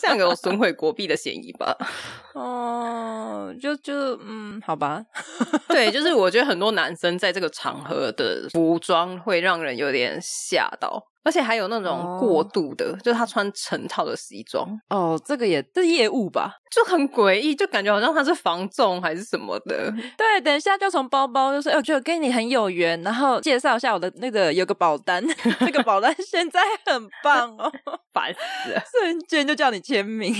[0.00, 1.76] 这样有损毁国币的嫌疑吧？
[2.32, 5.04] 哦，就就嗯，好吧。
[5.66, 11.08] 对，就是我觉得很多男生在这个场合的服装会让人有点吓到。
[11.24, 13.02] 而且还有那种过度的，oh.
[13.02, 19.90] 就是他穿成套的西装哦，oh, 这个也是业务吧，就很诡异，就感觉好像他是房仲还是什么的。
[20.16, 25.24] 对，等一下就从包包就说，哎，我觉得跟你很有缘，然后介绍一下我的那个有个保单，
[25.60, 27.72] 这个保单 现在很棒哦，
[28.12, 30.34] 烦死了，瞬间就叫你签名，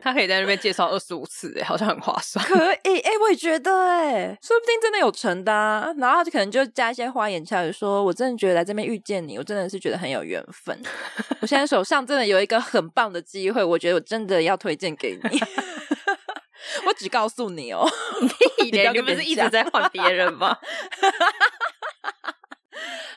[0.00, 2.42] 他可以在那边介绍二十五次，哎，好像很划算。
[2.46, 2.54] 可
[2.84, 10.80] 以，哎，我也觉得，哎，说不定真的有成的啊，然后他就可能就加一些花言巧语，说我真的觉得来这边遇见你，我真的是觉得很有缘分，
[11.40, 15.40] 我现在手上真的有一个很棒的机会，我觉得我真的要推荐给你。
[16.86, 17.88] 我只告诉你哦，
[18.62, 20.56] 你你不是一直在换别人吗？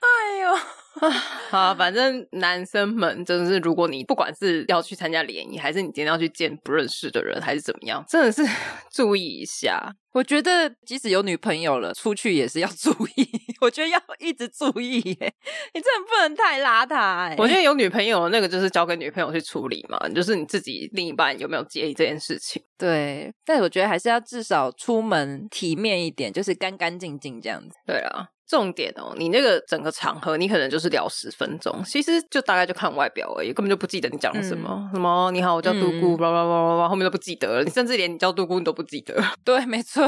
[0.02, 0.58] 哎呦！
[1.50, 8.44] 好，反正男生们真的是，如果你不管是要去参加联谊，还是你今天要去见不认识的人，还是怎么样，真的是
[8.92, 9.96] 注意一下。
[10.14, 13.28] 我觉得即使有女朋友了，出去也是要注意。
[13.62, 15.34] 我觉得要一直注意耶，
[15.74, 17.36] 你真的不能太邋遢哎。
[17.40, 22.62] 我觉得有女朋友那个就是交给女朋友去处理嘛，就是你自己另一半有没有介意这件事情。
[22.78, 27.76] 对，但我觉得还是要至少出门体面一点，就是干干净净这样子。
[27.88, 28.28] 对啊。
[28.54, 34.70] 重点哦，你那个整个场合，你可能就是聊十分钟，其实就大概就看外表而已，根本就不记得你讲了什么。
[34.70, 37.64] 嗯、什么你好，我叫杜姑，叭叭叭叭叭，后面都不记得了。
[37.64, 39.20] 你甚至连你叫杜姑你都不记得。
[39.44, 40.08] 对，没错，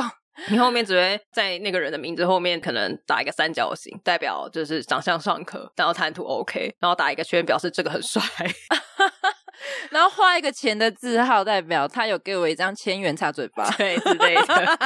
[0.49, 8.21] 你后面只会在那个人的名字后面可能打一个三角形，代表就是长相尚可，然后谈吐 OK，然后打一个圈表示这个很帅，
[9.89, 14.79] 然后画一个钱的字号，代表他有给我一张千元擦嘴巴，对之类的，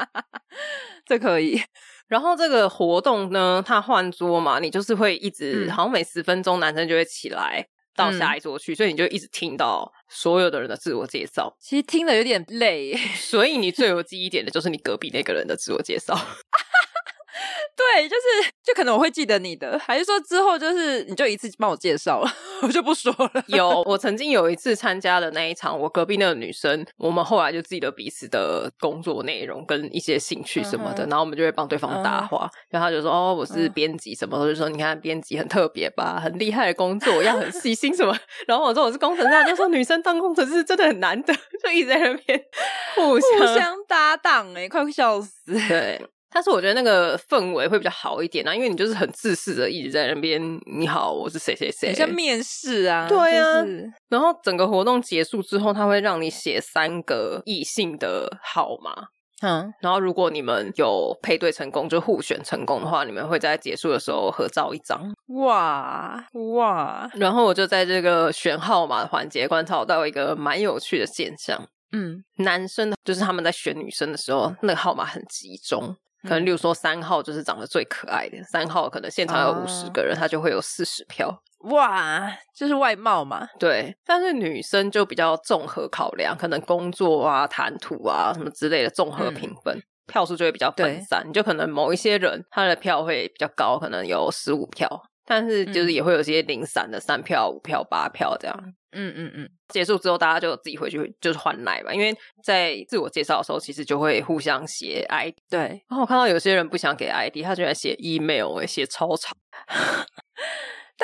[1.08, 1.58] 这可以。
[2.08, 11.56] 然后这个活动呢，它换桌嘛，你就是会一直，嗯、好像每十分钟男生就会起来到下一桌去，嗯、所以你就一直听到所有的人的自我介绍。
[11.58, 16.14] 其实听的有点累，所以你最有记忆点的就是你隔壁那个人的自我介绍。
[17.76, 22.30] 对，就是就可能我会记得你的，还是说之后就是你就一次帮我介绍了，
[22.62, 23.44] 我就不说了。
[23.48, 31.10] 有，我曾经有一次参加的那一场，我隔壁那个女生，我们后来就记得彼此的工作内容跟一些兴趣什么的，uh huh.
[31.10, 32.46] 然后我们就会帮对方搭话。
[32.46, 32.52] Uh huh.
[32.70, 34.52] 然后他就说：“哦，我是编辑什么，我、uh huh.
[34.52, 38.16] 就说你看编辑很特别吧，很厉害的工作，要很细心什么。
[38.46, 42.40] ”然后我说我是工程师，就说女生当工程师真的很难得，就一直在那边
[42.96, 45.32] 互相互相搭档，哎，快笑死！
[45.68, 46.00] 对。
[46.32, 53.64] 但是我觉得那个氛围会比较好一点啊，因为你就是很自私的一直在那边，你好，我是谁谁谁，像面试啊，对啊。
[54.08, 59.08] 然后整个活动结束之后，他会让你写三个异性的号码，
[59.42, 65.12] 嗯，然后如果你们有配对成功，就互选成功的话，你们会在结束的时候合照一张。
[65.28, 67.10] 哇哇！
[67.14, 75.96] 然后我就在这个选号码的环节观察到一个蛮有趣的现象，嗯，男生就是他们在选女生的时候，那个号码很集中。
[76.22, 81.42] 可能，例如说三号就是长得最可爱的，三号可能现场有五十个人，他就会有四十票。
[81.70, 83.46] 哇，就是外貌嘛。
[83.58, 91.24] 对，但是女生就比较综合考量，可能工作啊、谈吐啊什么之类的综合评分，嗯、票数就会比较分散。
[91.26, 94.88] 你就可能某一些人他的票会比较高，可能有十五票，
[95.24, 98.74] 但是就是也会有些零散的三票、五票、八票这样。
[98.94, 102.14] 嗯嗯嗯，结束之后大家就自己回去就是换奶吧，因为
[102.44, 105.34] 在自我介绍的时候其实就会互相写 ID。
[105.48, 109.34] 对，然后我看到有些人不想给 ID，他居然写 email，哎，写超长。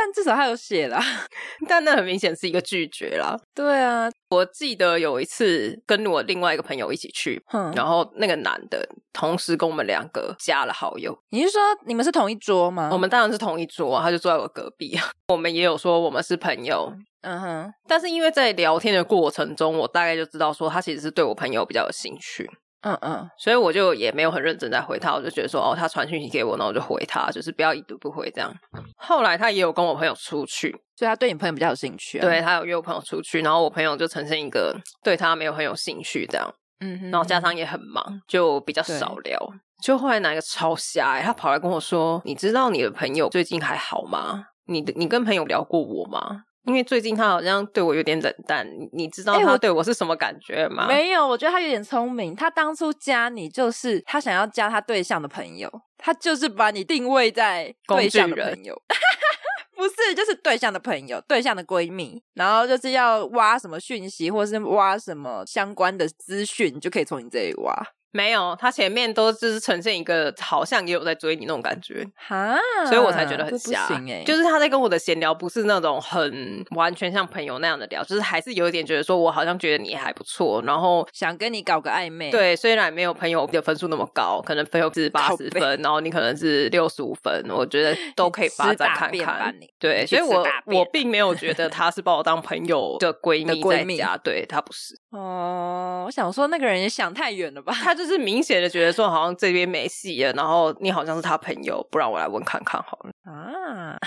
[0.01, 1.03] 但至少他有写啦，
[1.69, 3.37] 但那很明显是一个拒绝啦。
[3.53, 11.19] 对啊，我记得有一次跟我另外一个朋友一起去，哼然后那个男的同时跟我们两个加了好友。
[11.31, 12.91] 你是说你们是同一桌吗？
[12.93, 14.97] 我们当然是同一桌啊，他就坐在我隔壁。
[15.35, 16.93] 我们也有说我们是朋友，
[17.23, 17.75] 嗯哼。
[17.89, 22.49] 但是因为在聊天的过程中，我大概就知道说他其实是对我朋友比较有兴趣。
[22.83, 28.55] 嗯嗯，所以我就也没有很认真在回他，我就觉得说，哦，他传讯息给我，那我就回他，就是不要已读不回这样。
[28.97, 32.22] 后来他也有跟我朋友出去，所以他对你朋友比较有兴趣啊。
[32.22, 36.49] 对，他有约我朋友出去，然后我朋友就呈现一个对他没有很有兴趣这样。
[36.81, 39.39] 嗯哼，然后加上也很忙，就比较少聊。
[39.83, 44.45] 就后来哪一个超瞎欸，他跑来跟我说：“你知道你的朋友最近还好吗？
[44.66, 50.85] 你的你跟朋友聊过我吗？”因为最近他好像对我有点冷淡，你知道他对我是什么感觉吗？
[50.85, 52.37] 欸、没有，我觉得他有点聪明。
[52.37, 58.81] 他当初加你就是他想要加他对象的朋友，他就是把你定位在对象的朋友，
[59.75, 67.75] 不是，就是对象的朋友，对象的闺蜜，然后就是要挖什么讯息或是挖什么相关的资讯，就可以从你这里挖。
[68.11, 72.57] 没有，他前面都就是呈现一个好像也有在追你那种感觉，哈，
[72.87, 73.87] 所以我才觉得很瞎。
[73.87, 82.31] 欸、就是他在跟我的闲聊，不是那种很完全像朋友那样的聊，就是还是有一点觉得说我好像觉得你还不错，然后想跟你搞个暧昧。
[82.31, 89.55] 对，虽然没有朋友的分数那么高，可能朋友是八十分，然后你可能是六十五分，我觉得都可以发展看看。
[89.79, 93.45] 对，所以我我并没有觉得 他是把我当朋友的闺
[93.85, 94.99] 蜜在家，对他不是。
[95.11, 97.73] 哦，我想说那个人也想太远了吧？
[97.73, 103.99] 他就是明显的觉得说好像这边没戏了，然后你好像是他朋友，不然我来问看看好了啊，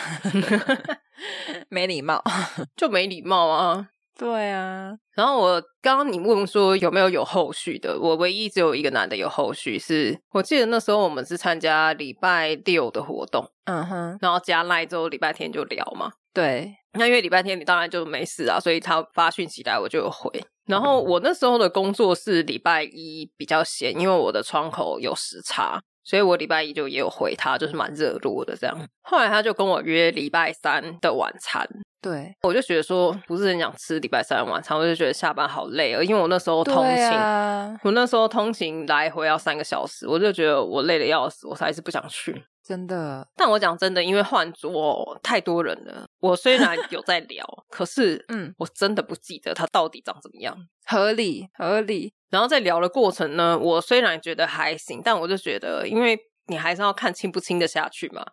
[1.69, 2.23] 没礼貌，
[2.77, 3.89] 就没礼貌啊。
[4.17, 20.29] 对啊，然后我刚刚你问说有没有有后续的，我唯一只有一个男的有后续，是我记得那时候我们是参加礼拜六的活动，嗯哼，然后加赖之后礼拜天就聊嘛，对，那因为礼拜天你当然就没事啊，所以他发讯息来我就有回。
[20.65, 28.87] 然后我那时候的工作是礼拜一比较闲，因为我的窗口有时差，所以我礼拜一就也有回他，就是蛮热络的这样。
[29.01, 31.67] 后来他就跟我约礼拜三的晚餐。
[32.01, 42.43] 对，我就觉得说不是很想吃礼拜三的晚餐，我就觉得下班好累啊，因为我那时候通勤，啊、我那时候通勤来回要三个小时，我就觉得我累的要死，我还是不想去。
[42.71, 50.55] 真的，但我讲真的，因为换桌太多人了，我虽然有在聊， 可是嗯，我真的不记得他到底长怎么样，
[50.85, 52.13] 合理合理。
[52.29, 56.17] 然后在聊的过程呢，我虽然觉得还行，但我就觉得，因为
[56.47, 58.25] 你还是要看亲不亲得下去嘛，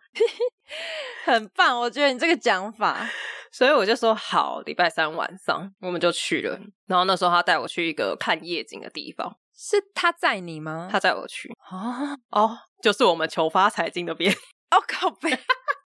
[1.26, 3.10] 很棒，我觉得你这个讲法。
[3.50, 6.60] 所以我就说好，礼拜三晚上我们就去了。
[6.86, 10.88] 然后那时候他带我去一个看夜景的地方，是他载你吗？
[10.90, 14.32] 他载我去哦哦，就是我们求发财经那边。
[14.70, 15.36] 哦靠北，哦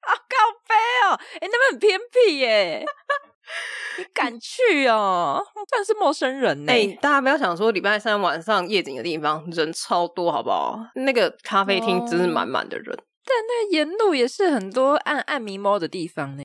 [0.09, 0.75] 靠北
[1.07, 2.83] 哦，哎、欸，那边很偏僻耶，
[3.99, 5.45] 你敢去哦？
[5.69, 6.73] 算是陌生人呢。
[6.73, 10.79] 哎、欸，大家不要想说礼拜三晚上夜景的地方人超多，好不好？
[10.95, 16.43] 那个咖啡厅真是满满的人，哦、但那沿路也是很多暗暗迷猫的地方呢。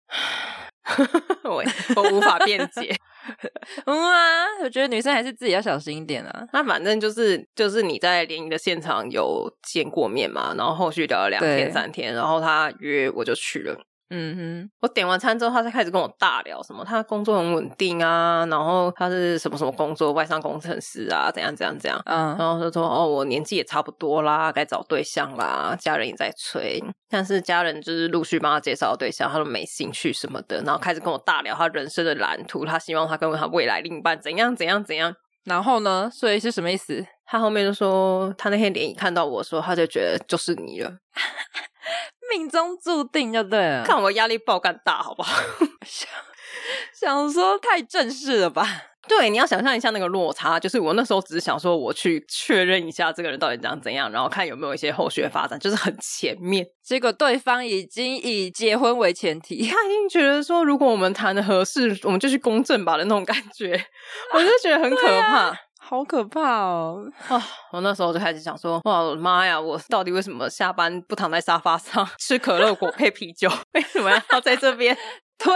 [1.43, 1.63] 我
[1.95, 2.93] 我无法辩解，
[3.85, 6.45] 嗯啊，我觉得女生还是自己要小心一点啊。
[6.51, 13.79] 那反正就是就是你在联谊的现场有见过面嘛，然后后续聊了两天三天，然后他约我就去了。
[14.09, 37.03] 嗯哼，我点完餐之后，他才开始跟我大聊什么，他工作很稳定啊，然后他是什么什么工作，外商工程师啊，怎样怎样怎样，嗯，然后他说哦，我年纪也差不多啦，该找对象啦，家人也在催，但是家人就是陆续帮他介绍对象，他都没兴趣什么的，然后开始跟我大聊他人生的蓝图，他希望他跟他未来另一半怎样怎样怎样，然后呢，所以是什么意思？
[37.25, 40.91] 他后面就说，他那天脸一看到我说，他就觉得就是你了。
[42.33, 45.41] 命中注定就对了，看我压力爆干大，好不好？
[45.85, 46.09] 想
[46.93, 48.67] 想说太正式了吧？
[49.07, 56.65] 对，你要想象一下那个落差，就是我那时候只是想说，我去确认一下这个人到底长怎样，然后看有没有一些后续的发展，就是很前面。
[56.81, 63.71] 结果对方已经以结婚为前提，他已经觉得说，如果我们谈的合适，我们就去公证吧的那种感觉，
[64.33, 65.53] 我就觉得很可怕。
[65.85, 67.03] 好可怕哦！
[67.27, 73.49] 啊，我那时候就开始想说，哇，我的妈呀，我到底为什么下班不躺在沙发上 吃可乐果配啤酒？
[73.73, 74.97] 为什么要在这边
[75.37, 75.51] 推？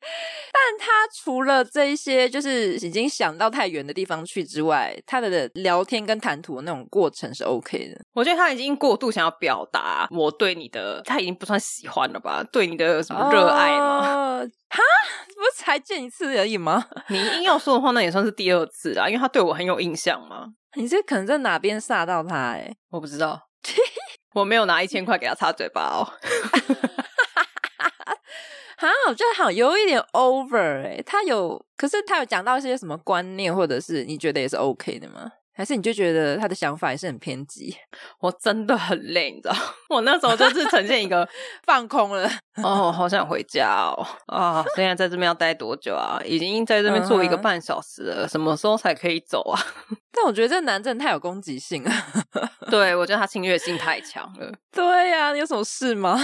[0.52, 8.00] 但他除了这一些，就是已经想到太远的地方去之外，他的聊天跟谈吐的那种过程是 OK 的。
[8.14, 12.44] 我觉得他已经过度想要表达我对你的，他已经不算喜欢了吧？
[12.52, 14.38] 对你的什么热爱吗？
[14.70, 16.86] 哈、uh， 不是才见一次而已吗？
[17.08, 20.46] 你硬要说的话，那也算是第二次啦，因为他对我很有印象嘛。
[20.76, 22.36] 你这可能在哪边煞到他？
[22.52, 23.48] 哎，我不知道，
[24.34, 26.06] 我没有拿一千块给他擦嘴巴哦。
[28.78, 35.32] 哈，我觉得好有一点 over 哎，他有，可是他有讲到一些什么观念，或者是你觉得也是 OK 的吗？
[35.52, 37.76] 还是你就觉得他的想法也是很偏激？
[38.22, 39.56] 我真的很累，你知道，
[39.88, 41.28] 我那时候就是呈现一个
[41.66, 42.30] 放空了。
[42.62, 44.06] 哦，好想回家哦！
[44.26, 46.22] 啊，现在在这边要待多久啊？
[46.24, 49.60] 已经在这边坐一个半小时了，嗯、什么时候才可以走啊？
[50.14, 51.90] 但我觉得这男真的太有攻击性了。
[52.70, 54.52] 对，我觉得他侵略性太强了。
[54.70, 56.16] 对呀、啊，你有什么事吗？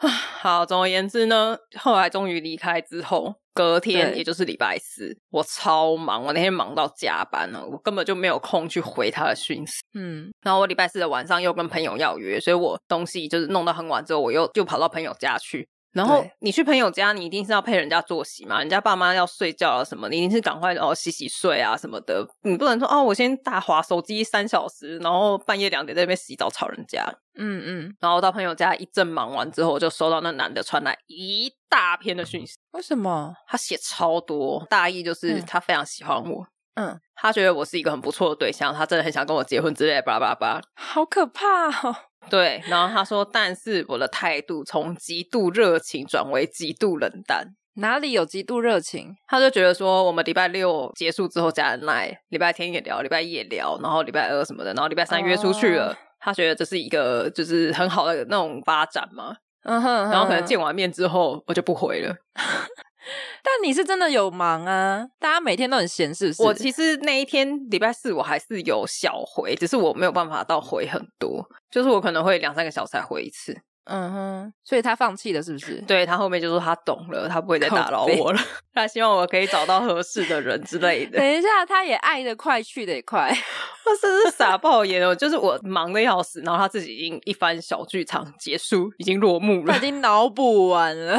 [0.40, 9.82] 好，总而言之呢，后来终于离开之后，隔天也就是礼拜四，我超忙，我那天忙到加班了，我根本就没有空去回他的讯息。
[9.92, 15.68] 嗯，然后我礼拜四的晚上又跟朋友要约，所以我东西就是弄到很晚之后，我又又跑到朋友家去。
[15.92, 18.58] 然后你去朋友家，你一定是要配人家作息嘛？
[18.60, 22.24] 人家爸妈要睡觉啊什么，你一定是赶快哦洗洗睡啊什么的。
[22.42, 27.04] 你不能说哦，我先大滑手机三小时，然后半夜两点在那边洗澡吵人家。
[27.34, 27.96] 嗯嗯。
[28.00, 32.54] 然后到朋友家一阵忙完之后，我就收到那男的传来一大篇的讯息。
[32.72, 33.34] 为什么？
[33.48, 36.46] 他写超多，大意就是他非常喜欢我。
[36.74, 40.62] 嗯，他觉得我是一个很不错的对象，他真的很想跟我结婚之类的，巴拉巴拉巴拉。
[40.76, 41.96] 好可怕哦！
[42.30, 47.54] 对，然后他说，但是我的态度从极度热情转为极度冷淡。
[47.74, 49.14] 哪里有极度热情？
[49.26, 55.88] 他就觉得说，我们礼拜六结束之后加人来，礼拜天也聊，礼拜一也聊，然后礼拜二什么的，然后礼拜三约出去了。
[55.88, 55.96] Oh.
[56.22, 59.36] 他觉得这是一个就是很好的那种发展嘛。
[59.62, 62.14] 嗯哼，然后可能见完面之后，我就不回了。
[63.42, 65.06] 但你是真的有忙啊？
[65.18, 66.34] 大家每天都很闲，是？
[66.38, 73.56] 我其实那一天礼拜四我还是有小回，只是我没有办法到回很多，就是我可能会两三个小时才回一次。
[73.90, 75.80] 嗯哼，所以他放弃了，是不是？
[75.82, 78.40] 对，他后面就说他懂了，他不会再打扰我了。
[78.72, 81.18] 他希望我可以找到合适的人之类的。
[81.20, 83.28] 等一下，他也爱得快，去得也快，
[83.84, 85.12] 我真是傻爆眼哦！
[85.12, 91.18] 就是我忙的要死，然后他自己已经一番小剧场结束，已经落幕了，他已经脑补完了，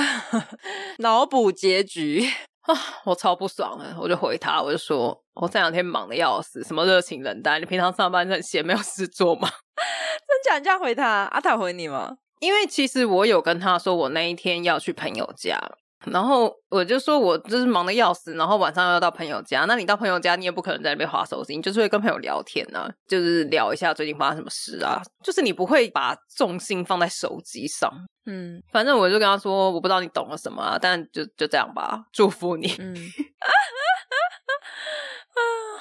[1.00, 2.26] 脑补结局
[2.62, 2.74] 啊！
[3.04, 9.50] 我超不爽的，我就回他，我就说我这两天忙的要死，什么热情冷淡，你平常上班很闲没有事做吗？
[9.76, 10.58] 真假？
[10.60, 12.16] 你这样回他，阿塔回你吗？
[12.42, 15.60] 因为其实我有跟他说，我那一天要去朋友家，
[16.08, 19.66] 然后我就说我就是忙得要死，然后晚上要到朋友家。
[19.66, 27.92] 那你到朋友家，你也不可能在那边划手机，你就是会跟朋友聊天啊，就是聊一下最近发生什么事啊，就是你不会把重心放在手机上。
[28.26, 32.76] 嗯，反正我就跟他说，我不知道你懂了什么啊，但就就这样吧，祝福你。
[32.80, 32.96] 嗯。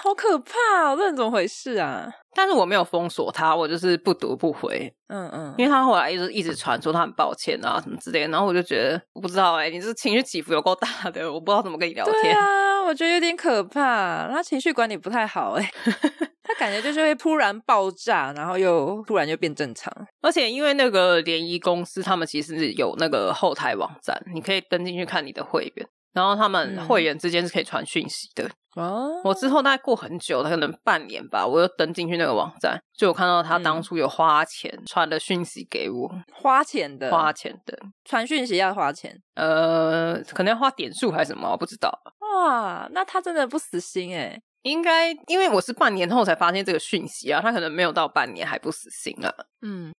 [0.02, 0.52] 好可怕
[0.84, 0.96] 哦！
[0.98, 2.08] 这怎么回事啊？
[2.34, 4.90] 但是我没有封锁他，我就是不读不回。
[5.08, 12.14] 嗯嗯，因为他后来一直一直传说他很抱歉啊什么之类的，然后我就觉得我不知道哎、欸，你这情绪起伏有够大的，我不知道怎么跟你聊天。
[12.22, 15.92] 对啊，我觉得有点可怕，他情绪管理不太好哎、 欸，
[16.42, 19.92] 他感觉就是会突然爆炸，然后又突然就变正常。
[20.22, 25.86] 而且因为那个联谊公司，他们其实有那个后台网站，你可以登进去看你的会员。
[26.12, 28.50] 然后他们会员之间是可以传讯息的。
[28.76, 41.90] 哦、嗯，我之后大概过很久，可能半年吧，我又登进去那个网站，就有看到他当初有花钱传的讯息给我，花钱的，花钱的，传讯息要花钱，呃，可能要花点数还是什么，我不知道。
[42.20, 44.40] 哇，那他真的不死心诶。
[44.62, 49.34] 应该因为我是半年后才发现这个讯息啊，他可能没有到半年还不死心啊。
[49.62, 49.92] 嗯。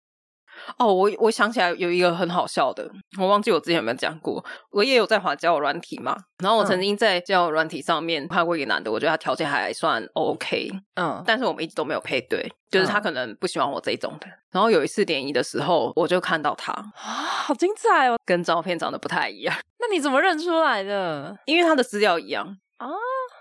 [0.78, 2.88] 哦，我我想起来有一个很好笑的，
[3.18, 4.44] 我忘记我之前有没有讲过。
[4.70, 14.26] 我也有在滑交友软体嘛，然后我曾经在交友软体上面看过一个男的，我觉得他条件还算 OK，嗯，但是我们一直都没有配对，就是他可能不喜欢我这种的。
[14.50, 19.54] 然后有一次联谊的时候，我就看到他啊，好精彩哦，跟照片长得不太一样。
[19.78, 21.36] 那你怎么认出来的？
[21.46, 22.88] 因为他的资料一样啊。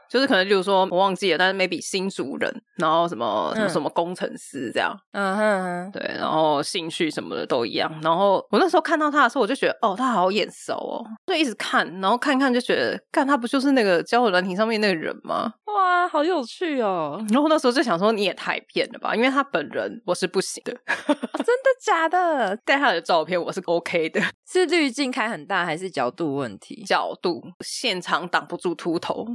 [0.10, 7.92] 就是可能，就是说我忘记了，但是 maybe 新主人，然后什么什么什么工程师这样，嗯哼哼，对，然后兴趣什么的都一样。
[8.02, 15.54] 然后我那时候看到他的时候，我就觉得哦，他好眼熟哦，就一直看，然后看看就觉得，看他不就是那个交友软体上面那个人吗？
[15.66, 17.24] 哇，好有趣哦！
[17.30, 22.58] 然后那时候就想说，你也太骗了吧，因为他本人我是不行的，哦、真的假的？
[22.66, 24.20] 带他的照片我是 OK 的，
[24.52, 26.84] 是滤镜开很大还是角度问题？
[26.88, 29.28] 角度，现场挡不住秃头。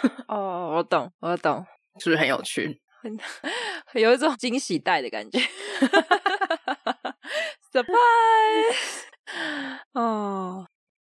[0.28, 1.64] 哦，我懂，我懂，
[1.98, 2.80] 是不是很有趣？
[3.02, 3.18] 很
[4.00, 5.38] 有一种惊喜带的感觉，
[7.72, 9.02] surprise！
[9.92, 10.64] 哦，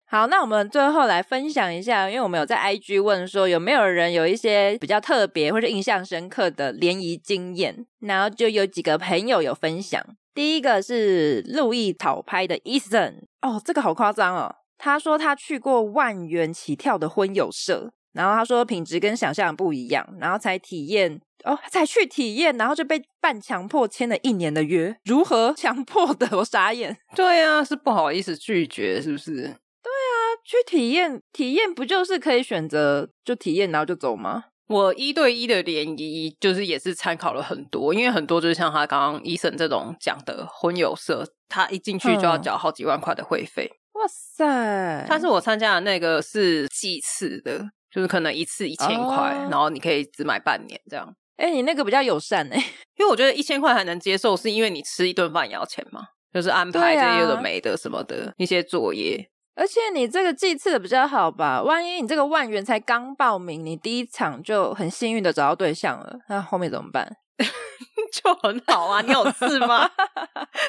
[0.06, 10.02] 好，那我们最后来分享一下，因为我们有在 IG 问说有没有人有一些比较特别或者印象深刻的联谊经验，然后就有几个朋友有分享。
[10.36, 17.92] 第一个是路易讨拍的 Eason，哦，这个好夸张哦，他说他去过万元起跳的婚友社。
[18.20, 24.94] 然后他说品质跟想象不一样，然后才体验哦，才去体验，然后就被半强迫签了一年的约。
[25.06, 26.28] 如何强迫的？
[26.40, 26.98] 我傻眼。
[27.16, 29.44] 对啊，是不好意思拒绝，是不是？
[29.82, 34.44] 对啊，去体验体验不就是可以选择就体验，然后就走吗？
[34.68, 43.72] 我一对一的联谊就是也是参考了很多，因为很多就是像他刚刚医生这种讲的婚友社，他一进去就要缴好几万块的会费。
[43.72, 45.06] 嗯、哇塞！
[45.08, 47.72] 但是我参加的那个是计次的。
[47.92, 49.52] 就是可能一次一千块，oh.
[49.52, 51.14] 然后你可以只买半年这样。
[51.38, 52.66] 哎、欸，你那个比较友善哎、欸，
[53.00, 56.02] 因为我觉得一千块还能接受，是因为你吃一顿饭也要钱嘛，
[56.34, 59.30] 就是安排这些有的没的什么的、啊、一些作业。
[59.56, 61.62] 而且你这个计次的比较好吧？
[61.62, 67.18] 万一你这个万元才刚报名，你第一场就很幸运的找到对象了，那后面怎么办？
[68.14, 69.90] 就很好啊，你有事吗？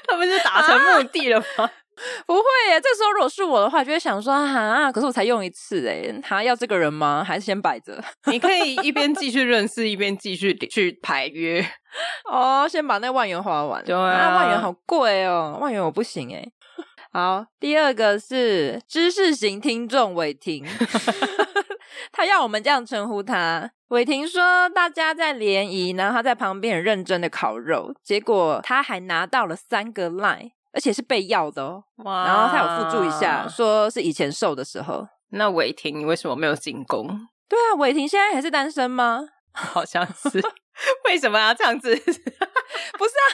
[0.06, 1.46] 他不是达成目的了吗？
[1.64, 1.70] 啊
[2.26, 7.22] 不会耶，这时候如果是我的话，就会想说哈，可是我才用一次哎，他要这个人吗？
[7.22, 8.02] 还是先摆着？
[8.24, 11.62] 你可以一边继续认识，一边继续去排约。
[12.24, 13.84] 哦，先把那万元花完。
[13.84, 16.42] 对啊，啊，万元好贵哦，万元我不行哎。
[17.12, 20.64] 好，第二个是知识型听众伟霆
[22.12, 23.72] 他要我们这样称呼他。
[23.88, 31.82] 伟霆说，大家在联谊，然后他在旁边很认真的烤肉，结果他还拿到了三个 line，而且是被要的哦。
[32.04, 32.26] 哇！
[32.26, 35.08] 然后他有附注一下，说是以前瘦的时候。
[35.30, 37.08] 那伟霆，你为什么没有进攻？
[37.48, 39.24] 对啊，伟霆现在还是单身吗？
[39.52, 40.40] 好像是。
[41.06, 41.94] 为什么要这样子？
[41.96, 43.26] 不是啊，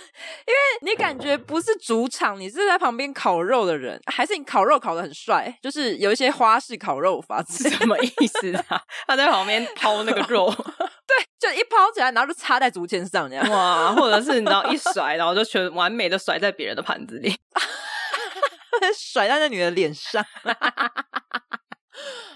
[0.46, 5.56] 因为你感觉不是主场，你是在旁边烤肉的人，还是你烤肉烤的很帅？
[5.62, 8.82] 就是有一些花式烤肉法是，什么意思啊？
[9.06, 17.36] 他在旁边抛那个肉，对，就一抛起来，然后就插在竹签上，这样哇，或者是你知道一甩，然后就全完美的甩在别人的盘子里，
[18.96, 20.24] 甩在那女的脸上。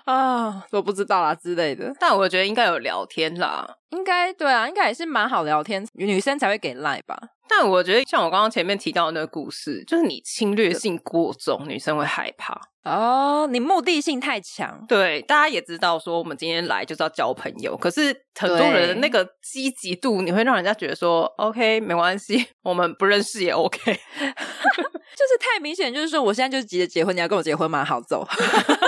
[0.07, 3.80] 啊，我不知道啦之类的，但我觉得应该有聊天啦，应
[4.11, 7.17] 该对啊，应该也是蛮好聊天，女生才会给赖吧。
[7.49, 14.85] 但我觉得像我刚刚前面提到的那个故事，就是你侵略性过重，女生会害怕哦，你目的性太强。
[14.89, 27.85] 对，大家也知道说我们今天来就是要交朋友，可是很多人的那个积极度，你会让人家觉得说，OK，没关系， 我们不认识也 OK， 就是太明显，就是说我现在就是急着结婚，你要跟我结婚吗？
[27.85, 28.27] 好走。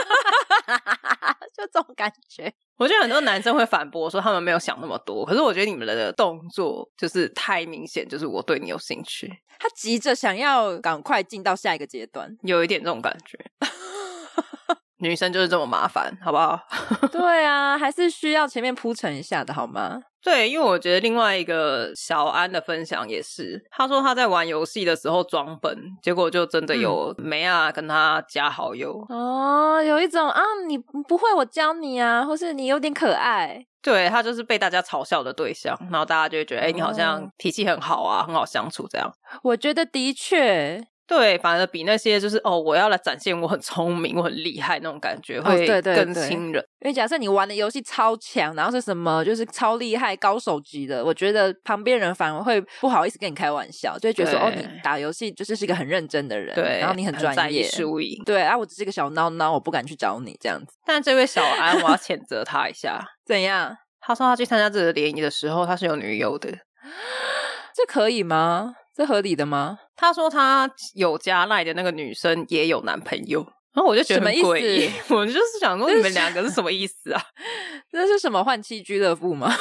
[1.62, 13.38] 就 这种感觉，我觉得很多男生会反驳说他们没有想那么多，可是我觉得你们的动作就是太明显，就是我对你有兴趣，他急着想要赶快进到下一个阶段，有一点这种感觉。
[15.02, 16.58] 女生就是这么麻烦，好不好？
[17.10, 20.00] 对啊，还是需要前面铺陈一下的，好吗？
[20.22, 39.12] 对，因为我觉得另外一个小安的分享也是，他说他在玩游戏的时候装笨，结果就真的有梅啊跟他加好友、嗯、哦，有一种啊，你不会我教你啊，或是你有点可爱，对，他就是被大家嘲笑的对象，然后大家就会觉得，哎、欸，你好像脾气很好啊，很好相处这样。
[39.42, 40.86] 我觉得的确。
[41.06, 46.64] 对，反而比那些就是哦，我要来展现我很聪明、我很厉害那种感觉会更亲人。
[46.80, 58.22] 因为假设你玩的游戏超强，然后是什么就是超厉害、高手级的，我觉得旁边人反而会不好意思跟你开玩笑，就会觉得说哦，你打游戏就是是一个很认真的人，对，然后你很专业，输赢。
[58.24, 60.74] 对啊，我只是一个小孬孬，我不敢去找你这样子。
[60.86, 63.76] 但这位小安，我要谴责他一下， 怎样？
[64.00, 66.48] 他说他去参加这个联谊的时候，他是有女友的，
[67.74, 68.74] 这可以吗？
[69.02, 69.76] 这合理的吗？
[69.96, 73.44] 他说他有加赖的那个女生也有男朋友，
[73.74, 74.88] 然后我就觉得很诡异。
[75.12, 77.20] 我就 是想说，你们两个是什么意思啊？
[77.90, 79.52] 这是什么换妻俱乐部吗？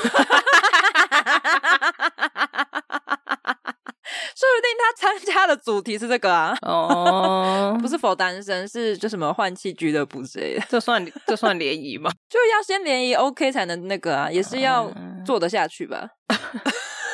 [4.36, 6.56] 说不定他参加的主题是这个啊。
[6.62, 10.64] 哦，不是否单身，是就什么换妻俱乐部之类的。
[10.70, 12.12] 这算这算联谊吗？
[12.30, 14.92] 就要先联谊 OK 才能那个啊，也是要
[15.26, 16.08] 做得下去吧。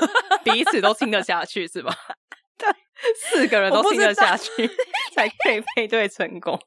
[0.44, 1.94] 彼此都听得下去是吧？
[2.58, 2.68] 对，
[3.16, 4.68] 四个人都听得下去
[5.14, 6.60] 才可以配对成功。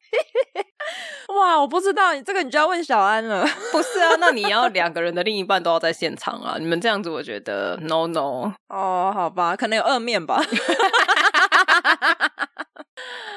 [1.36, 3.44] 哇，我不知道你这个，你就要问小安了。
[3.72, 6.56] 不是啊，那你要两个人的另一半都要在现场啊！
[6.60, 8.52] 你们这样子，我觉得 no no。
[8.68, 10.40] 哦，好吧，可能有二面吧。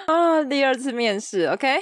[0.05, 1.79] 啊，第二次面试，OK。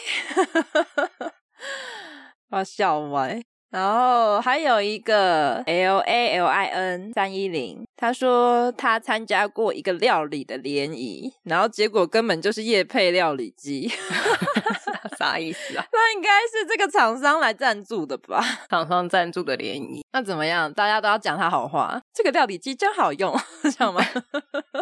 [2.49, 3.41] 把，笑歪。
[3.71, 13.89] 然后还有一个 L A L I N 三一零，他说他参加过一个料理的联谊，然后结果根本就是夜配料理机
[15.17, 15.85] 啥意思啊？
[15.93, 18.43] 那应该是这个厂商来赞助的吧？
[18.69, 20.71] 厂商赞助的联谊，那怎么样？
[20.73, 24.03] 大家都要讲他好话，这个料理机真好用， 知道吗？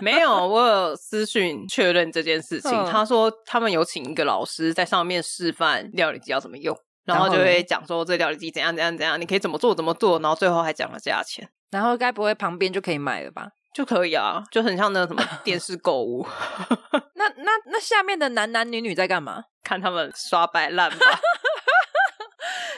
[0.02, 6.76] 没有，我有私讯确认这件事情，嗯、他说他们有请一个老师在上面示范料理机要怎么用。
[7.16, 11.47] 然后就会讲说这料理机怎样怎样怎样，你可以怎么做怎么做，然后最后还讲了价钱。
[11.72, 13.49] 然后该不会旁边就可以买了吧？
[13.74, 16.28] 就可以啊，就很像那个什么 电视购物。
[17.16, 19.43] 那那那下面的男男女女在干嘛？
[19.64, 20.97] 看他们刷摆烂吧。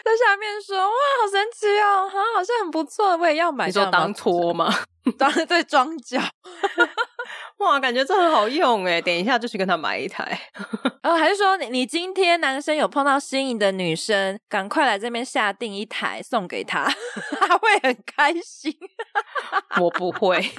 [0.03, 3.67] 在下面说哇，好神奇哦，好，好像很不错，我也要买。
[3.67, 4.73] 你说当托吗？
[5.17, 6.19] 当对装脚。
[7.57, 8.99] 哇，感觉这很好用哎！
[8.99, 10.39] 等一下就去跟他买一台。
[11.03, 16.91] 哦，还是说你你今天男生有碰到心仪的女生，赶快来这边下定一台送给他，
[17.39, 18.75] 他会很开心。
[19.79, 20.51] 我不会，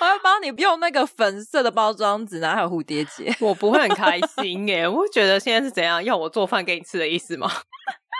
[0.00, 3.34] 我要帮你用那个粉色的包装纸，然后还有蝴蝶结。
[3.40, 7.50] 我不会很开心哎，我会觉得现在是怎样要我做饭给你吃的意思吗？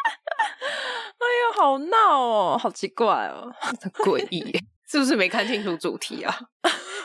[1.20, 3.74] 哎呀，好闹哦，好奇怪哦， 很
[4.04, 6.36] 诡异，是不是没看清楚主题啊？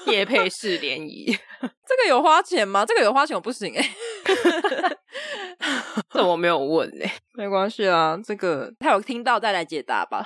[0.07, 1.25] 夜配式联谊，
[1.61, 2.85] 这个有花钱吗？
[2.85, 4.97] 这个有花钱我不行哎、欸，
[6.11, 10.25] 这我没有问哎、欸， 没关系啊，这个他有听到再来解答吧。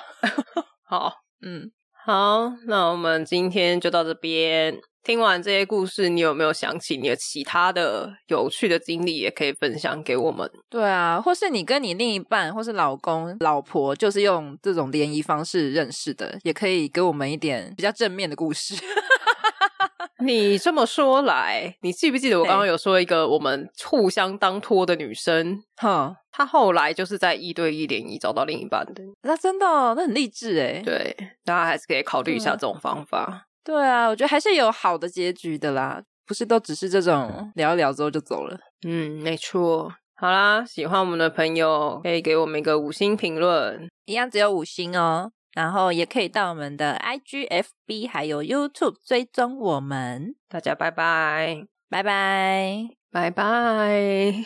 [0.84, 1.70] 好，嗯，
[2.04, 4.80] 好，那我们今天就到这边。
[5.02, 9.16] 听完这些故事，你有没有想起你的其他的有趣的经历？
[9.16, 10.50] 也可以分享给我们。
[10.68, 18.74] 对啊，或是你跟你另一半，或是老公、老婆，就是用这种联谊方式认识的，也可以给我们一点比较正面的故事。
[20.22, 25.62] 你这么说来，你记不记得我刚刚有说一个我们互相当托的女生？
[25.78, 29.02] 哈，她后来就是在一对一联谊找到另一半的。
[29.22, 30.82] 那真的哦，那很励志诶。
[30.84, 33.46] 对，大家还是可以考虑一下这种方法。
[33.60, 33.64] 嗯。
[33.64, 38.58] 对啊，我觉得还是有好的结局的啦，不是都只是这种聊一聊之后就走了。
[38.86, 39.92] 嗯，没错。
[40.16, 45.32] 好啦，喜欢我们的朋友可以给我们一个五星评论，一样只有五星哦。
[45.52, 54.44] 然后也可以到我们的 IGFB 还有 YouTube 追踪我们，大家拜拜，拜拜，拜拜，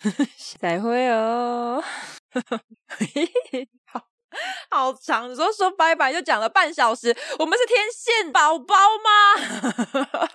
[0.58, 1.82] 再会哦。
[3.84, 4.00] 好
[4.70, 8.74] 好长，你说说拜拜就讲了半小时，我们是天线宝宝
[9.04, 10.30] 吗？